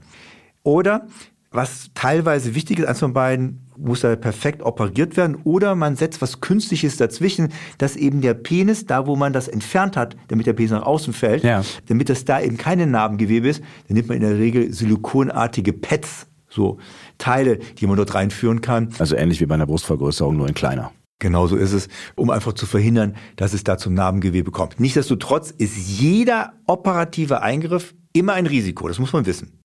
[0.63, 1.08] Oder,
[1.51, 6.21] was teilweise wichtig ist, eins von beiden muss da perfekt operiert werden, oder man setzt
[6.21, 10.53] was Künstliches dazwischen, dass eben der Penis, da wo man das entfernt hat, damit der
[10.53, 11.62] Penis nach außen fällt, Ja.
[11.88, 16.27] damit das da eben keine Narbengewebe ist, dann nimmt man in der Regel silikonartige Pads,
[16.58, 16.80] so
[17.17, 18.89] Teile, die man dort reinführen kann.
[19.00, 20.91] Also ähnlich wie bei einer Brustvergrößerung, nur in kleiner.
[21.20, 24.80] Genauso ist es, um einfach zu verhindern, dass es da zum Narbengewebe kommt.
[24.80, 29.63] Nichtsdestotrotz ist jeder operative Eingriff immer ein Risiko, das muss man wissen.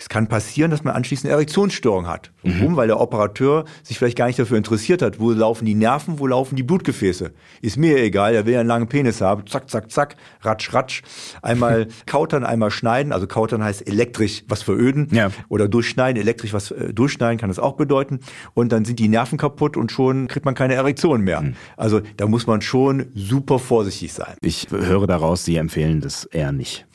[0.00, 2.32] Es kann passieren, dass man anschließend eine Erektionsstörung hat.
[2.42, 2.76] Warum?
[2.76, 5.20] Weil der Operateur sich vielleicht gar nicht dafür interessiert hat.
[5.20, 7.32] Wo laufen die Nerven, wo laufen die Blutgefäße?
[7.60, 9.46] Ist mir egal, er will ja einen langen Penis haben.
[9.46, 11.02] Zack, zack, zack, ratsch, ratsch.
[11.42, 13.12] Einmal kautern, einmal schneiden.
[13.12, 15.08] Also kautern heißt elektrisch was veröden.
[15.12, 15.30] Ja.
[15.50, 18.20] Oder durchschneiden, elektrisch was äh, durchschneiden kann das auch bedeuten.
[18.54, 21.44] Und dann sind die Nerven kaputt und schon kriegt man keine Erektion mehr.
[21.76, 24.34] Also da muss man schon super vorsichtig sein.
[24.40, 26.86] Ich höre daraus, Sie empfehlen das eher nicht.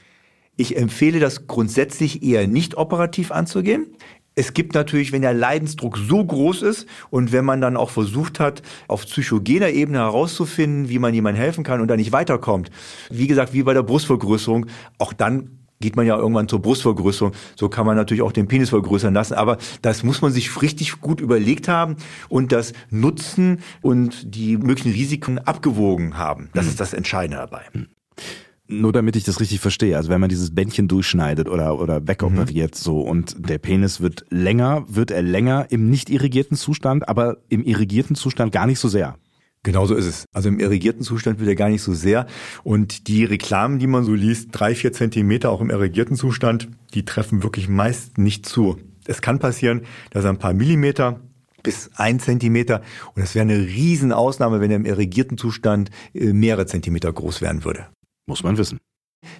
[0.58, 3.88] Ich empfehle das grundsätzlich eher nicht operativ anzugehen.
[4.36, 8.40] Es gibt natürlich, wenn der Leidensdruck so groß ist und wenn man dann auch versucht
[8.40, 12.70] hat, auf psychogener Ebene herauszufinden, wie man jemandem helfen kann und da nicht weiterkommt.
[13.10, 14.66] Wie gesagt, wie bei der Brustvergrößerung,
[14.98, 17.34] auch dann geht man ja irgendwann zur Brustvergrößerung.
[17.56, 19.36] So kann man natürlich auch den Penis vergrößern lassen.
[19.36, 21.98] Aber das muss man sich richtig gut überlegt haben
[22.30, 26.50] und das Nutzen und die möglichen Risiken abgewogen haben.
[26.54, 27.64] Das ist das Entscheidende dabei.
[28.68, 32.74] Nur damit ich das richtig verstehe, also wenn man dieses Bändchen durchschneidet oder, oder wegoperiert
[32.74, 37.64] so und der Penis wird länger, wird er länger im nicht irrigierten Zustand, aber im
[37.64, 39.18] irrigierten Zustand gar nicht so sehr.
[39.62, 40.26] Genau so ist es.
[40.32, 42.28] Also im irrigierten Zustand wird er gar nicht so sehr.
[42.64, 47.04] Und die Reklamen, die man so liest, drei, vier Zentimeter auch im irrigierten Zustand, die
[47.04, 48.78] treffen wirklich meist nicht zu.
[49.06, 51.20] Es kann passieren, dass er ein paar Millimeter
[51.64, 52.82] bis ein Zentimeter
[53.16, 57.66] und es wäre eine Riesenausnahme, wenn er im irrigierten Zustand äh, mehrere Zentimeter groß werden
[57.66, 57.88] würde.
[58.28, 58.80] Muss man wissen.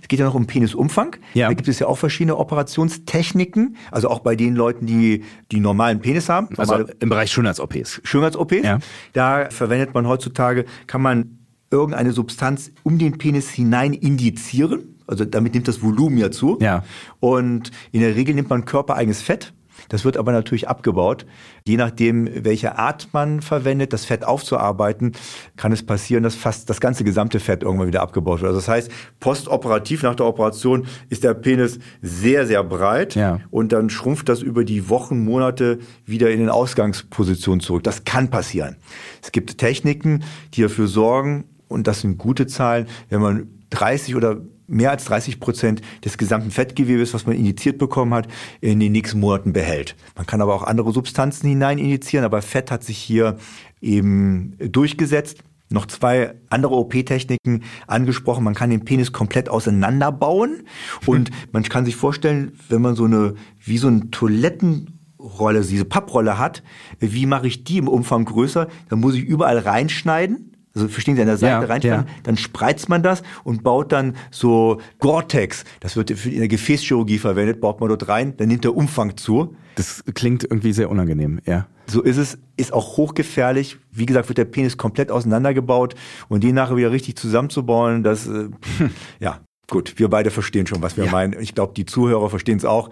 [0.02, 1.16] Es geht ja noch um Penisumfang.
[1.34, 1.48] Ja.
[1.48, 3.78] Da gibt es ja auch verschiedene Operationstechniken.
[3.92, 6.50] Also auch bei den Leuten, die die normalen Penis haben.
[6.58, 8.02] Also im Bereich Schönheits-OPs.
[8.04, 8.64] Schönheits-OPs.
[8.64, 8.80] Ja.
[9.14, 11.40] Da verwendet man heutzutage, kann man
[11.72, 14.96] irgendeine Substanz um den Penis hinein injizieren.
[15.08, 16.58] Also damit nimmt das Volumen ja zu.
[16.62, 16.84] Ja.
[17.20, 19.54] Und in der Regel nimmt man körpereigenes Fett.
[19.90, 21.26] Das wird aber natürlich abgebaut.
[21.68, 25.14] Je nachdem, welche Art man verwendet, das Fett aufzuarbeiten,
[25.58, 28.50] kann es passieren, dass fast das ganze gesamte Fett irgendwann wieder abgebaut wird.
[28.50, 33.40] Also das heißt, postoperativ nach der Operation ist der Penis sehr, sehr breit Ja.
[33.52, 37.84] und dann schrumpft das über die Wochen, Monate wieder in den Ausgangsposition zurück.
[37.84, 38.76] Das kann passieren.
[39.22, 44.38] Es gibt Techniken, die dafür sorgen, und das sind gute Zahlen, wenn man 30 oder
[44.68, 48.28] mehr als 30 Prozent des gesamten Fettgewebes, was man injiziert bekommen hat,
[48.62, 49.96] in den nächsten Monaten behält.
[50.16, 53.38] Man kann aber auch andere Substanzen hinein injizieren, aber Fett hat sich hier
[53.82, 55.44] eben durchgesetzt.
[55.70, 58.44] Noch zwei andere OP-Techniken angesprochen.
[58.44, 60.64] Man kann den Penis komplett auseinanderbauen
[61.08, 66.38] und man kann sich vorstellen, wenn man so eine, wie so ein Toilettenrolle, diese Papprolle
[66.38, 66.62] hat,
[67.00, 68.68] wie mache ich die im Umfang größer?
[68.90, 70.55] Dann muss ich überall reinschneiden.
[70.76, 72.14] Also verstehen Sie, an der Seite Ja, reinschneiden, ja.
[72.24, 75.64] dann spreizt man das und baut dann so Gore-Tex.
[75.80, 79.56] Das wird in der Gefäßchirurgie verwendet, baut man dort rein, dann nimmt der Umfang zu.
[79.76, 81.68] Das klingt irgendwie sehr unangenehm, ja.
[81.88, 83.78] So ist es, ist auch hochgefährlich.
[83.92, 85.96] Wie gesagt, wird der Penis komplett auseinandergebaut
[86.30, 88.50] und den nachher wieder richtig zusammenzubauen, das, äh,
[89.20, 91.12] ja, gut, wir beide verstehen schon, was wir Ja.
[91.12, 91.36] meinen.
[91.40, 92.90] Ich glaube, die Zuhörer verstehen es auch.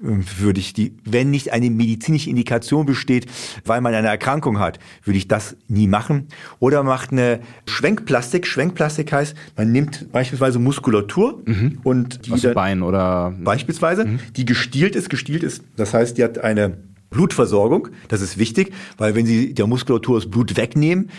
[0.00, 3.26] Würde ich die, wenn nicht eine medizinische Indikation besteht,
[3.64, 6.28] weil man eine Erkrankung hat, würde ich das nie machen.
[6.58, 8.46] Oder macht eine Schwenkplastik.
[8.46, 11.80] Schwenkplastik heißt, man nimmt beispielsweise Muskulatur mhm.
[11.84, 14.20] und die Aus Bein oder beispielsweise, mhm.
[14.36, 15.62] die gestielt ist, gestielt ist.
[15.76, 16.78] Das heißt, die hat eine
[17.10, 17.88] Blutversorgung.
[18.08, 21.10] Das ist wichtig, weil wenn Sie der Muskulatur das Blut wegnehmen,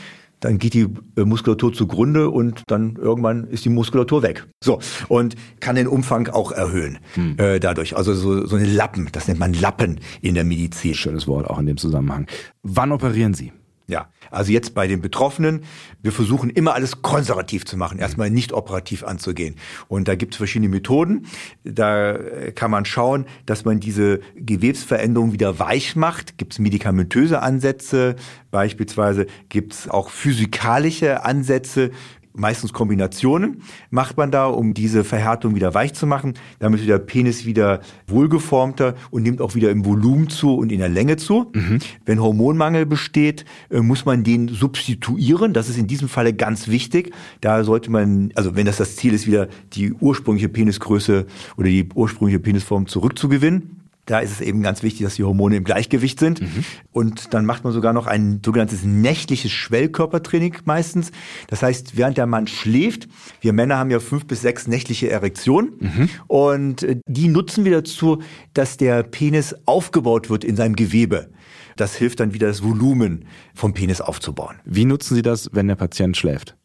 [0.41, 4.45] dann geht die äh, Muskulatur zugrunde und dann irgendwann ist die Muskulatur weg.
[4.61, 7.37] So und kann den Umfang auch erhöhen hm.
[7.37, 7.95] äh, dadurch.
[7.95, 10.93] Also so, so eine Lappen, das nennt man Lappen in der Medizin.
[10.95, 12.27] Schönes Wort auch in dem Zusammenhang.
[12.63, 13.53] Wann operieren Sie?
[13.91, 15.65] Ja, also jetzt bei den Betroffenen,
[16.01, 19.57] wir versuchen immer alles konservativ zu machen, erstmal nicht operativ anzugehen.
[19.89, 21.25] Und da gibt es verschiedene Methoden.
[21.65, 22.17] Da
[22.55, 26.37] kann man schauen, dass man diese Gewebsveränderung wieder weich macht.
[26.37, 28.15] Gibt es medikamentöse Ansätze,
[28.49, 31.91] beispielsweise gibt es auch physikalische Ansätze,
[32.33, 36.33] meistens Kombinationen macht man da, um diese Verhärtung wieder weich zu machen.
[36.59, 40.79] Damit wird der Penis wieder wohlgeformter und nimmt auch wieder im Volumen zu und in
[40.79, 41.51] der Länge zu.
[41.53, 41.79] Mhm.
[42.05, 45.53] Wenn Hormonmangel besteht, äh, muss man den substituieren.
[45.53, 47.13] Das ist in diesem Falle ganz wichtig.
[47.41, 51.25] Da sollte man, also wenn das das Ziel ist, wieder die ursprüngliche Penisgröße
[51.57, 53.80] oder die ursprüngliche Penisform zurückzugewinnen.
[54.11, 56.41] Da ist es eben ganz wichtig, dass die Hormone im Gleichgewicht sind.
[56.41, 56.65] Mhm.
[56.91, 61.13] Und dann macht man sogar noch ein sogenanntes nächtliches Schwellkörpertraining meistens.
[61.47, 63.07] Das heißt, während der Mann schläft,
[63.39, 65.71] wir Männer haben ja fünf bis sechs nächtliche Erektionen.
[65.79, 66.09] Mhm.
[66.27, 68.21] Und äh, die nutzen wir dazu,
[68.53, 71.29] dass der Penis aufgebaut wird in seinem Gewebe.
[71.77, 73.23] Das hilft dann wieder, das Volumen
[73.55, 74.57] vom Penis aufzubauen.
[74.65, 76.57] Wie nutzen Sie das, wenn der Patient schläft?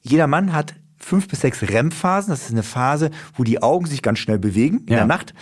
[0.00, 2.30] Jeder Mann hat fünf bis sechs REM-Phasen.
[2.30, 4.96] Das ist eine Phase, wo die Augen sich ganz schnell bewegen in ja.
[4.96, 5.34] der Nacht.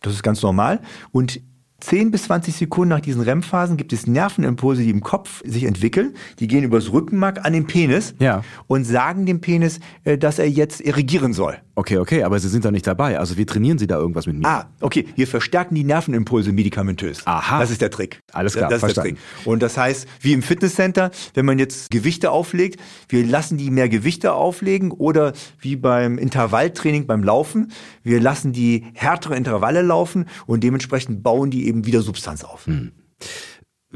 [0.00, 0.80] Das ist ganz normal.
[1.10, 1.40] Und
[1.80, 6.14] 10 bis 20 Sekunden nach diesen REM-Phasen gibt es Nervenimpulse, die im Kopf sich entwickeln.
[6.38, 8.42] Die gehen übers Rückenmark an den Penis ja.
[8.66, 11.58] und sagen dem Penis, äh, dass er jetzt erregieren soll.
[11.78, 13.18] Okay, okay, aber Sie sind da nicht dabei.
[13.18, 14.48] Also wie trainieren Sie da irgendwas mit mir?
[14.48, 15.06] Ah, okay.
[15.14, 17.26] Wir verstärken die Nervenimpulse medikamentös.
[17.26, 17.60] Aha.
[17.60, 18.22] Das ist der Trick.
[18.32, 19.16] Alles klar, das ist verstanden.
[19.16, 19.46] der Trick.
[19.46, 23.90] Und das heißt, wie im Fitnesscenter, wenn man jetzt Gewichte auflegt, wir lassen die mehr
[23.90, 27.70] Gewichte auflegen oder wie beim Intervalltraining beim Laufen,
[28.02, 32.66] wir lassen die härtere Intervalle laufen und dementsprechend bauen die eben wieder Substanz auf.
[32.66, 32.92] Hm.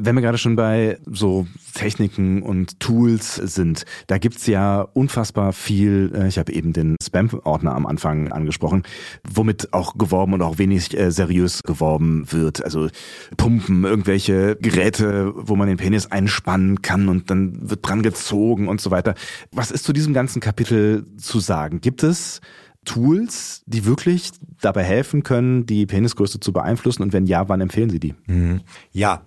[0.02, 6.12] Wenn wir gerade schon bei so Techniken und Tools sind, da gibt's ja unfassbar viel,
[6.14, 8.84] äh, ich habe eben den Spam-Ordner am Anfang angesprochen,
[9.28, 12.64] womit auch geworben und auch wenig äh, seriös geworben wird.
[12.64, 12.88] Also
[13.36, 18.80] Pumpen, irgendwelche Geräte, wo man den Penis einspannen kann und dann wird dran gezogen und
[18.80, 19.14] so weiter.
[19.50, 21.80] Was ist zu diesem ganzen Kapitel zu sagen?
[21.80, 22.40] Gibt es
[22.84, 27.02] Tools, die wirklich dabei helfen können, die Penisgröße zu beeinflussen?
[27.02, 28.14] Und wenn ja, wann empfehlen Sie die?
[28.26, 28.60] Mhm.
[28.92, 29.22] Ja.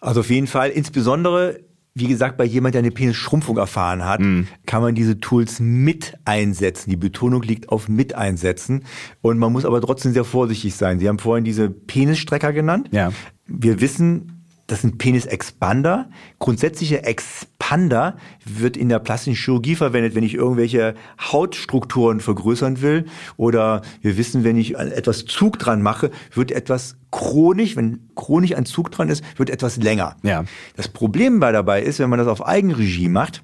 [0.00, 1.60] Also auf jeden Fall, insbesondere
[1.98, 4.48] wie gesagt, bei jemand, der eine Penisschrumpfung erfahren hat, mhm.
[4.66, 6.90] kann man diese Tools mit einsetzen.
[6.90, 8.84] Die Betonung liegt auf mit einsetzen.
[9.22, 10.98] Und man muss aber trotzdem sehr vorsichtig sein.
[10.98, 12.90] Sie haben vorhin diese Penisstrecker genannt.
[12.92, 13.12] Ja.
[13.46, 14.35] Wir wissen,
[14.66, 16.10] das sind Penis-Expander.
[16.38, 23.06] Grundsätzliche Expander wird in der plastischen Chirurgie verwendet, wenn ich irgendwelche Hautstrukturen vergrößern will.
[23.36, 28.66] Oder wir wissen, wenn ich etwas Zug dran mache, wird etwas chronisch, wenn chronisch ein
[28.66, 30.16] Zug dran ist, wird etwas länger.
[30.22, 30.44] Ja.
[30.74, 33.42] Das Problem dabei ist, wenn man das auf Eigenregie macht,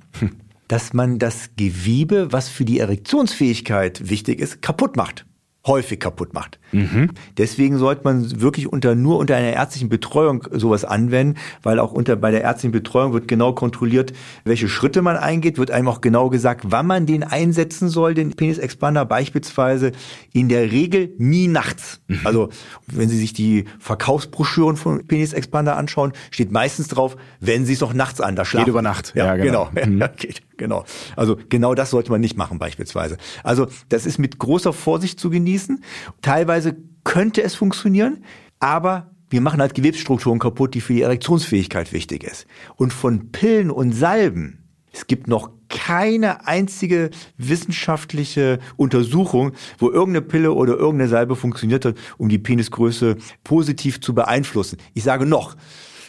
[0.68, 5.24] dass man das Gewebe, was für die Erektionsfähigkeit wichtig ist, kaputt macht
[5.66, 6.58] häufig kaputt macht.
[6.72, 7.10] Mhm.
[7.38, 12.16] Deswegen sollte man wirklich unter nur unter einer ärztlichen Betreuung sowas anwenden, weil auch unter
[12.16, 14.12] bei der ärztlichen Betreuung wird genau kontrolliert,
[14.44, 18.32] welche Schritte man eingeht, wird einem auch genau gesagt, wann man den einsetzen soll, den
[18.32, 19.92] Penis-Expander beispielsweise
[20.32, 22.00] in der Regel nie nachts.
[22.08, 22.20] Mhm.
[22.24, 22.48] Also
[22.88, 27.94] wenn Sie sich die Verkaufsbroschüren von Penis-Expander anschauen, steht meistens drauf, wenn Sie es noch
[27.94, 28.64] nachts an, da schlafen.
[28.64, 29.12] Geht über Nacht.
[29.14, 29.70] Ja, ja genau.
[29.72, 29.82] genau.
[29.92, 29.98] Mhm.
[29.98, 30.42] Ja, geht.
[30.56, 30.84] Genau.
[31.16, 33.16] Also genau das sollte man nicht machen beispielsweise.
[33.42, 35.82] Also das ist mit großer Vorsicht zu genießen.
[36.20, 38.24] Teilweise könnte es funktionieren,
[38.60, 42.46] aber wir machen halt Gewebsstrukturen kaputt, die für die Erektionsfähigkeit wichtig ist.
[42.76, 44.62] Und von Pillen und Salben,
[44.92, 51.96] es gibt noch keine einzige wissenschaftliche Untersuchung, wo irgendeine Pille oder irgendeine Salbe funktioniert hat,
[52.18, 54.76] um die Penisgröße positiv zu beeinflussen.
[54.92, 55.56] Ich sage noch,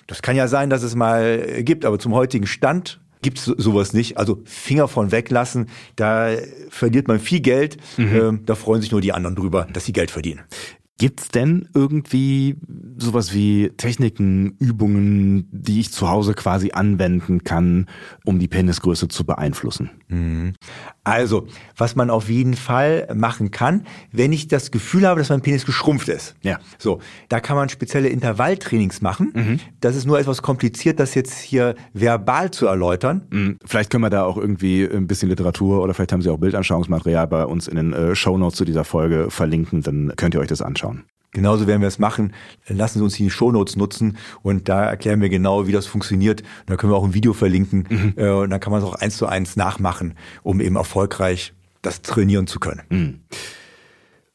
[0.07, 3.93] das kann ja sein, dass es mal gibt, aber zum heutigen Stand gibt es sowas
[3.93, 4.17] nicht.
[4.17, 6.29] Also Finger von weglassen, da
[6.69, 7.77] verliert man viel Geld.
[7.97, 8.15] Mhm.
[8.15, 10.41] Ähm, da freuen sich nur die anderen drüber, dass sie Geld verdienen.
[10.99, 12.55] Gibt's denn irgendwie
[12.97, 17.87] sowas wie Techniken, Übungen, die ich zu Hause quasi anwenden kann,
[18.25, 19.89] um die Penisgröße zu beeinflussen?
[20.07, 20.53] Mhm.
[21.03, 25.41] Also, was man auf jeden Fall machen kann, wenn ich das Gefühl habe, dass mein
[25.41, 26.35] Penis geschrumpft ist.
[26.43, 26.59] Ja.
[26.77, 29.31] So, da kann man spezielle Intervalltrainings machen.
[29.33, 29.59] Mhm.
[29.81, 33.27] Das ist nur etwas kompliziert, das jetzt hier verbal zu erläutern.
[33.31, 33.57] Mhm.
[33.65, 37.27] Vielleicht können wir da auch irgendwie ein bisschen Literatur oder vielleicht haben Sie auch Bildanschauungsmaterial
[37.27, 40.61] bei uns in den äh, Shownotes zu dieser Folge verlinken, dann könnt ihr euch das
[40.61, 40.82] anschauen.
[41.33, 42.33] Genauso werden wir es machen.
[42.67, 46.43] Lassen Sie uns die Shownotes nutzen und da erklären wir genau, wie das funktioniert.
[46.67, 48.13] Da können wir auch ein Video verlinken mhm.
[48.15, 50.13] Äh, und dann kann man es auch eins zu eins nachmachen,
[50.43, 52.83] um eben erfolgreich das trainieren zu können.
[52.89, 53.19] Mhm.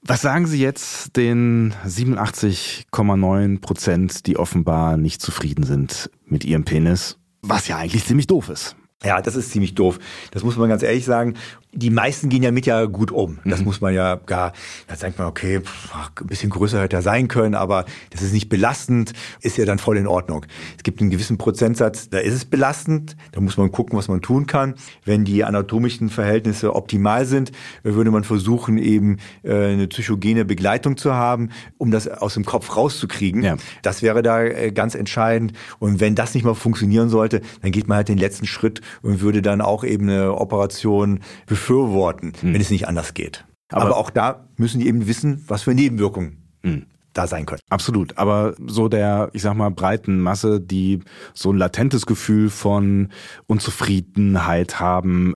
[0.03, 7.19] Was sagen Sie jetzt den 87,9 Prozent, die offenbar nicht zufrieden sind mit ihrem Penis?
[7.43, 8.77] Was ja eigentlich ziemlich doof ist.
[9.05, 9.99] Ja, das ist ziemlich doof.
[10.33, 11.35] Das muss man ganz ehrlich sagen
[11.73, 13.39] die meisten gehen ja mit ja gut um.
[13.45, 13.67] Das mhm.
[13.67, 14.53] muss man ja gar,
[14.87, 18.33] da denkt man, okay, pff, ein bisschen größer hätte er sein können, aber das ist
[18.33, 20.47] nicht belastend, ist ja dann voll in Ordnung.
[20.77, 24.23] Es gibt einen gewissen Prozentsatz, da ist es belastend, da muss man gucken, was man
[24.23, 24.75] tun kann.
[25.05, 31.15] Wenn die anatomischen Verhältnisse optimal sind, würde man versuchen, eben äh, eine psychogene Begleitung zu
[31.15, 33.43] haben, um das aus dem Kopf rauszukriegen.
[33.43, 33.57] Ja.
[33.83, 35.53] Das wäre da äh, ganz entscheidend.
[35.79, 39.21] Und wenn das nicht mal funktionieren sollte, dann geht man halt den letzten Schritt und
[39.21, 42.55] würde dann auch eben eine Operation befürworten, hm.
[42.55, 43.45] wenn es nicht anders geht.
[43.71, 46.87] Aber, Aber, auch da müssen die eben wissen, was für Nebenwirkungen hm.
[47.13, 47.61] da sein können.
[47.69, 48.17] Absolut.
[48.17, 51.01] Aber so der, ich sag mal, breiten Masse, die
[51.35, 53.11] so ein latentes Gefühl von
[53.47, 55.35] Unzufriedenheit haben,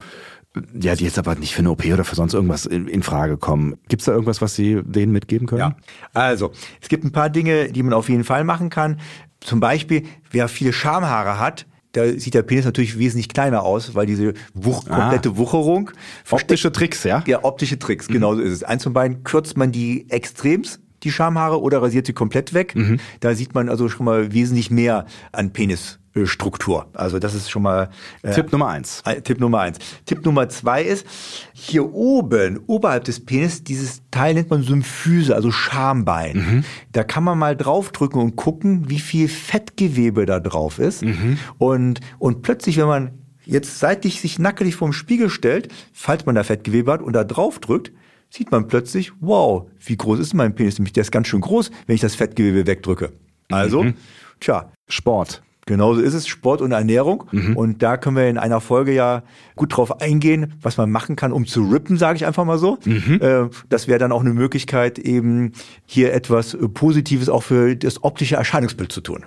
[0.78, 3.38] ja, die jetzt aber nicht für eine OP oder für sonst irgendwas in, in Frage
[3.38, 3.78] kommen.
[3.88, 5.61] Gibt es da irgendwas, was Sie denen mitgeben können?
[5.61, 5.76] Ja,
[6.12, 9.00] also es gibt ein paar Dinge, die man auf jeden Fall machen kann.
[9.40, 14.07] Zum Beispiel, wer viele Schamhaare hat, da sieht der Penis natürlich wesentlich kleiner aus, weil
[14.07, 15.01] diese Wuch ah.
[15.01, 15.90] komplette Wucherung.
[16.30, 17.22] Optische Tricks, ja?
[17.26, 18.14] Ja, optische Tricks, mhm.
[18.14, 18.62] genau so ist es.
[18.62, 22.74] Eins von beiden kürzt man die extremst, die Schamhaare, oder rasiert sie komplett weg.
[22.74, 22.99] Mhm.
[23.20, 26.87] Da sieht man also schon mal wesentlich mehr an Penis Struktur.
[26.93, 27.91] Also das ist schon mal
[28.23, 29.03] äh, Tipp Nummer eins.
[29.05, 29.79] Äh, Tipp Nummer eins.
[30.05, 31.07] Tipp Nummer zwei ist
[31.53, 36.37] hier oben oberhalb des Penis dieses Teil nennt man Symphyse, also Schambein.
[36.37, 36.65] Mhm.
[36.93, 41.03] Da kann man mal draufdrücken und gucken, wie viel Fettgewebe da drauf ist.
[41.03, 41.39] Mhm.
[41.59, 43.11] Und und plötzlich, wenn man
[43.45, 47.93] jetzt seitlich sich nackelig vorm Spiegel stellt, falls man da Fettgewebe hat und da draufdrückt,
[48.31, 50.79] sieht man plötzlich, wow, wie groß ist mein Penis?
[50.79, 53.13] Nämlich der ist ganz schön groß, wenn ich das Fettgewebe wegdrücke.
[53.51, 53.95] Also, mhm.
[54.41, 55.43] tja, Sport.
[55.67, 57.25] Genauso ist es, Sport und Ernährung.
[57.31, 57.57] Mhm.
[57.57, 59.23] Und da können wir in einer Folge ja
[59.55, 62.79] gut drauf eingehen, was man machen kann, um zu rippen, sage ich einfach mal so.
[62.85, 63.21] Mhm.
[63.21, 65.53] Äh, das wäre dann auch eine Möglichkeit, eben
[65.87, 69.25] hier etwas Positives auch für das optische Erscheinungsbild zu tun.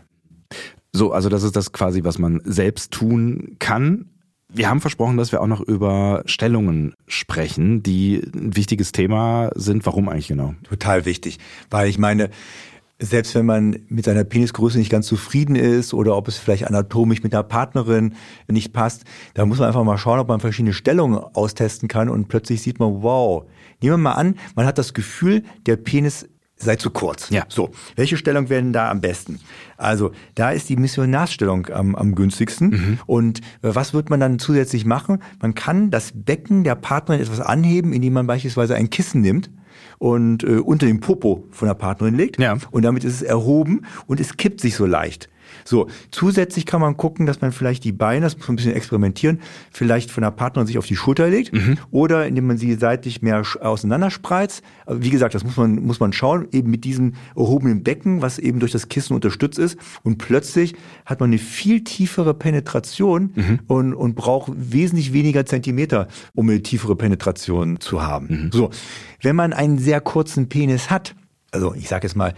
[0.92, 4.10] So, also das ist das quasi, was man selbst tun kann.
[4.48, 9.86] Wir haben versprochen, dass wir auch noch über Stellungen sprechen, die ein wichtiges Thema sind.
[9.86, 10.54] Warum eigentlich genau?
[10.64, 12.30] Total wichtig, weil ich meine,
[13.00, 17.24] selbst wenn man mit seiner Penisgröße nicht ganz zufrieden ist oder ob es vielleicht anatomisch
[17.24, 18.16] mit der Partnerin
[18.48, 22.28] nicht passt, da muss man einfach mal schauen, ob man verschiedene Stellungen austesten kann und
[22.30, 23.44] plötzlich sieht man, wow,
[23.82, 27.30] nehmen wir mal an, man hat das Gefühl, der Penis sei zu kurz.
[27.32, 27.44] Ja.
[27.50, 29.40] So, welche Stellung wäre denn da am besten?
[29.76, 32.70] Also, da ist die Missionarsstellung am, am günstigsten.
[32.70, 33.00] Mhm.
[33.06, 33.44] Und äh,
[33.76, 35.22] was wird man dann zusätzlich machen?
[35.42, 39.50] Man kann das Becken der Partnerin etwas anheben, indem man beispielsweise ein Kissen nimmt
[39.98, 42.40] und äh, unter dem Popo von der Partnerin legt.
[42.40, 42.58] Ja.
[42.72, 45.30] Und damit ist es erhoben und es kippt sich so leicht.
[45.64, 48.74] So, zusätzlich kann man gucken, dass man vielleicht die Beine, das muss man ein bisschen
[48.74, 49.40] experimentieren,
[49.72, 51.78] vielleicht von der Partnerin sich auf die Schulter legt mhm.
[51.92, 54.64] oder indem man sie seitlich mehr auseinanderspreizt.
[54.86, 58.40] Aber wie gesagt, das muss man, muss man schauen, eben mit diesem erhobenen Becken, was
[58.40, 59.78] eben durch das Kissen unterstützt ist.
[60.04, 60.76] Und plötzlich
[61.06, 63.60] hat man eine viel tiefere Penetration mhm.
[63.68, 68.28] und, und braucht wesentlich weniger Zentimeter, um eine tiefere Penetration zu haben.
[68.28, 68.52] Mhm.
[68.52, 68.70] So,
[69.22, 71.16] wenn man einen sehr kurzen Penis hat,
[71.52, 72.34] also ich sage jetzt mal,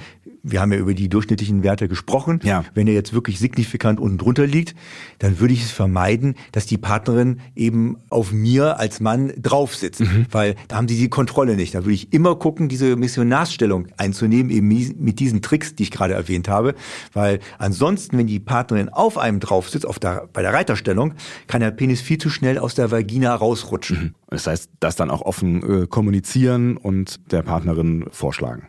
[0.51, 2.39] wir haben ja über die durchschnittlichen Werte gesprochen.
[2.43, 2.63] Ja.
[2.73, 4.75] Wenn er jetzt wirklich signifikant unten drunter liegt,
[5.19, 10.01] dann würde ich es vermeiden, dass die Partnerin eben auf mir als Mann drauf sitzt,
[10.01, 10.25] mhm.
[10.31, 11.75] weil da haben sie die Kontrolle nicht.
[11.75, 16.13] Da würde ich immer gucken, diese Missionarsstellung einzunehmen, eben mit diesen Tricks, die ich gerade
[16.13, 16.75] erwähnt habe,
[17.13, 21.13] weil ansonsten, wenn die Partnerin auf einem drauf sitzt, auf der, bei der Reiterstellung,
[21.47, 23.99] kann der Penis viel zu schnell aus der Vagina rausrutschen.
[23.99, 24.15] Mhm.
[24.29, 28.67] Das heißt, das dann auch offen äh, kommunizieren und der Partnerin vorschlagen.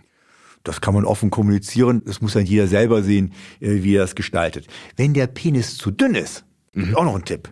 [0.69, 2.03] Das kann man offen kommunizieren.
[2.05, 4.67] Das muss dann jeder selber sehen, äh, wie er das gestaltet.
[4.97, 6.45] Wenn der Penis zu dünn ist,
[6.75, 6.95] mhm.
[6.95, 7.49] auch noch ein Tipp,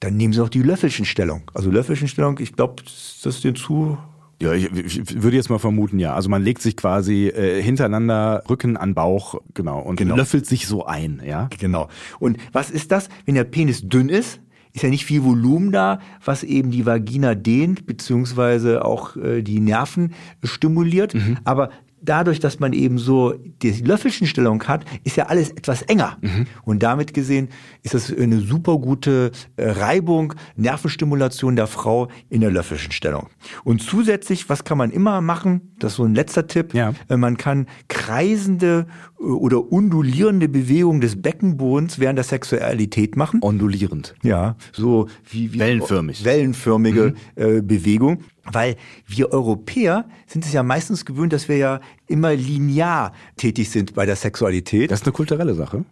[0.00, 1.50] dann nehmen Sie noch die Löffelchenstellung.
[1.54, 3.98] Also Löffelchenstellung, ich glaube, das ist den zu
[4.40, 6.14] ja, ich, ich, würde jetzt mal vermuten, ja.
[6.14, 10.14] Also man legt sich quasi äh, hintereinander Rücken an Bauch, genau, und genau.
[10.14, 11.48] löffelt sich so ein, ja.
[11.58, 11.88] Genau.
[12.18, 14.40] Und was ist das, wenn der Penis dünn ist?
[14.74, 19.60] Ist ja nicht viel Volumen da, was eben die Vagina dehnt, beziehungsweise auch äh, die
[19.60, 20.12] Nerven
[20.44, 21.14] stimuliert.
[21.14, 21.38] Mhm.
[21.44, 21.70] Aber
[22.08, 26.16] dadurch, dass man eben so die Löffelchenstellung hat, ist ja alles etwas enger.
[26.20, 26.46] Mhm.
[26.64, 27.48] Und damit gesehen
[27.82, 33.28] ist das eine super gute äh, Reibung, Nervenstimulation der Frau in der Löffelchenstellung.
[33.64, 35.72] Und zusätzlich, was kann man immer machen?
[35.78, 36.74] Das ist so ein letzter Tipp.
[36.74, 36.94] Ja.
[37.08, 38.86] Äh, man kann kreisende
[39.18, 43.40] oder undulierende Bewegung des Beckenbodens während der Sexualität machen.
[43.42, 44.14] Ondulierend.
[44.22, 46.24] Ja, so wie, wie Wellenförmig.
[46.24, 48.24] wellenförmige äh, Bewegung.
[48.52, 48.76] Weil
[49.06, 54.06] wir Europäer sind es ja meistens gewöhnt, dass wir ja immer linear tätig sind bei
[54.06, 54.90] der Sexualität.
[54.90, 55.84] Das ist eine kulturelle Sache.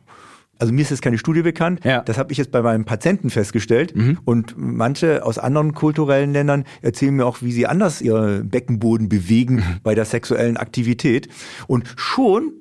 [0.58, 1.84] Also mir ist jetzt keine Studie bekannt.
[1.84, 2.00] Ja.
[2.00, 3.92] Das habe ich jetzt bei meinem Patienten festgestellt.
[4.24, 9.62] Und manche aus anderen kulturellen Ländern erzählen mir auch, wie sie anders ihr Beckenboden bewegen
[9.82, 11.28] bei der sexuellen Aktivität.
[11.66, 12.52] Und schon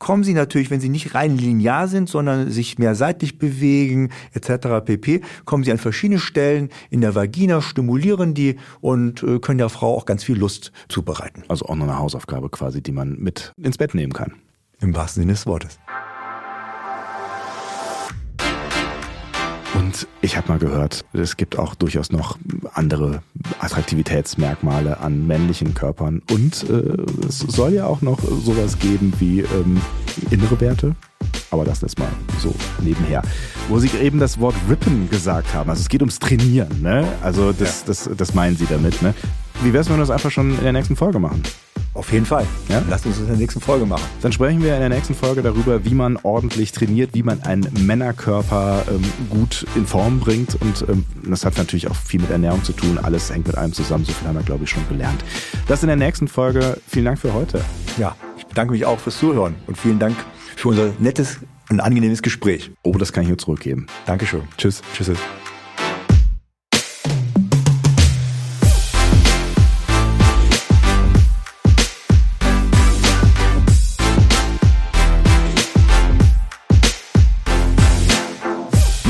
[0.00, 4.84] kommen sie natürlich, wenn sie nicht rein linear sind, sondern sich mehr seitlich bewegen etc.
[4.84, 9.68] pp, kommen sie an verschiedene Stellen in der Vagina, stimulieren die und äh, können der
[9.68, 11.44] Frau auch ganz viel Lust zubereiten.
[11.46, 14.32] Also auch noch eine Hausaufgabe quasi, die man mit ins Bett nehmen kann.
[14.80, 15.78] Im wahrsten Sinne des Wortes.
[19.74, 22.38] Und ich habe mal gehört, es gibt auch durchaus noch
[22.74, 23.22] andere
[23.60, 26.22] Attraktivitätsmerkmale an männlichen Körpern.
[26.30, 29.80] Und äh, es soll ja auch noch sowas geben wie ähm,
[30.30, 30.96] innere Werte.
[31.50, 32.08] Aber das lässt mal
[32.38, 33.22] so nebenher.
[33.68, 35.70] Wo Sie eben das Wort Rippen gesagt haben.
[35.70, 36.82] Also es geht ums Trainieren.
[36.82, 37.06] Ne?
[37.22, 39.02] Also das, das, das meinen Sie damit.
[39.02, 39.14] Ne?
[39.62, 41.42] Wie wäre es, wenn wir das einfach schon in der nächsten Folge machen?
[41.92, 42.46] Auf jeden Fall.
[42.68, 42.82] Ja?
[42.88, 44.04] Lasst uns das in der nächsten Folge machen.
[44.22, 47.68] Dann sprechen wir in der nächsten Folge darüber, wie man ordentlich trainiert, wie man einen
[47.84, 50.56] Männerkörper ähm, gut in Form bringt.
[50.60, 52.98] Und ähm, das hat natürlich auch viel mit Ernährung zu tun.
[52.98, 54.04] Alles hängt mit allem zusammen.
[54.04, 55.24] So viel haben wir, glaube ich, schon gelernt.
[55.66, 56.76] Das in der nächsten Folge.
[56.86, 57.60] Vielen Dank für heute.
[57.98, 60.16] Ja, ich bedanke mich auch fürs Zuhören und vielen Dank
[60.56, 61.38] für unser nettes
[61.70, 62.70] und angenehmes Gespräch.
[62.82, 63.86] Oh, das kann ich nur zurückgeben.
[64.06, 64.42] Dankeschön.
[64.56, 64.82] Tschüss.
[64.94, 65.10] Tschüss.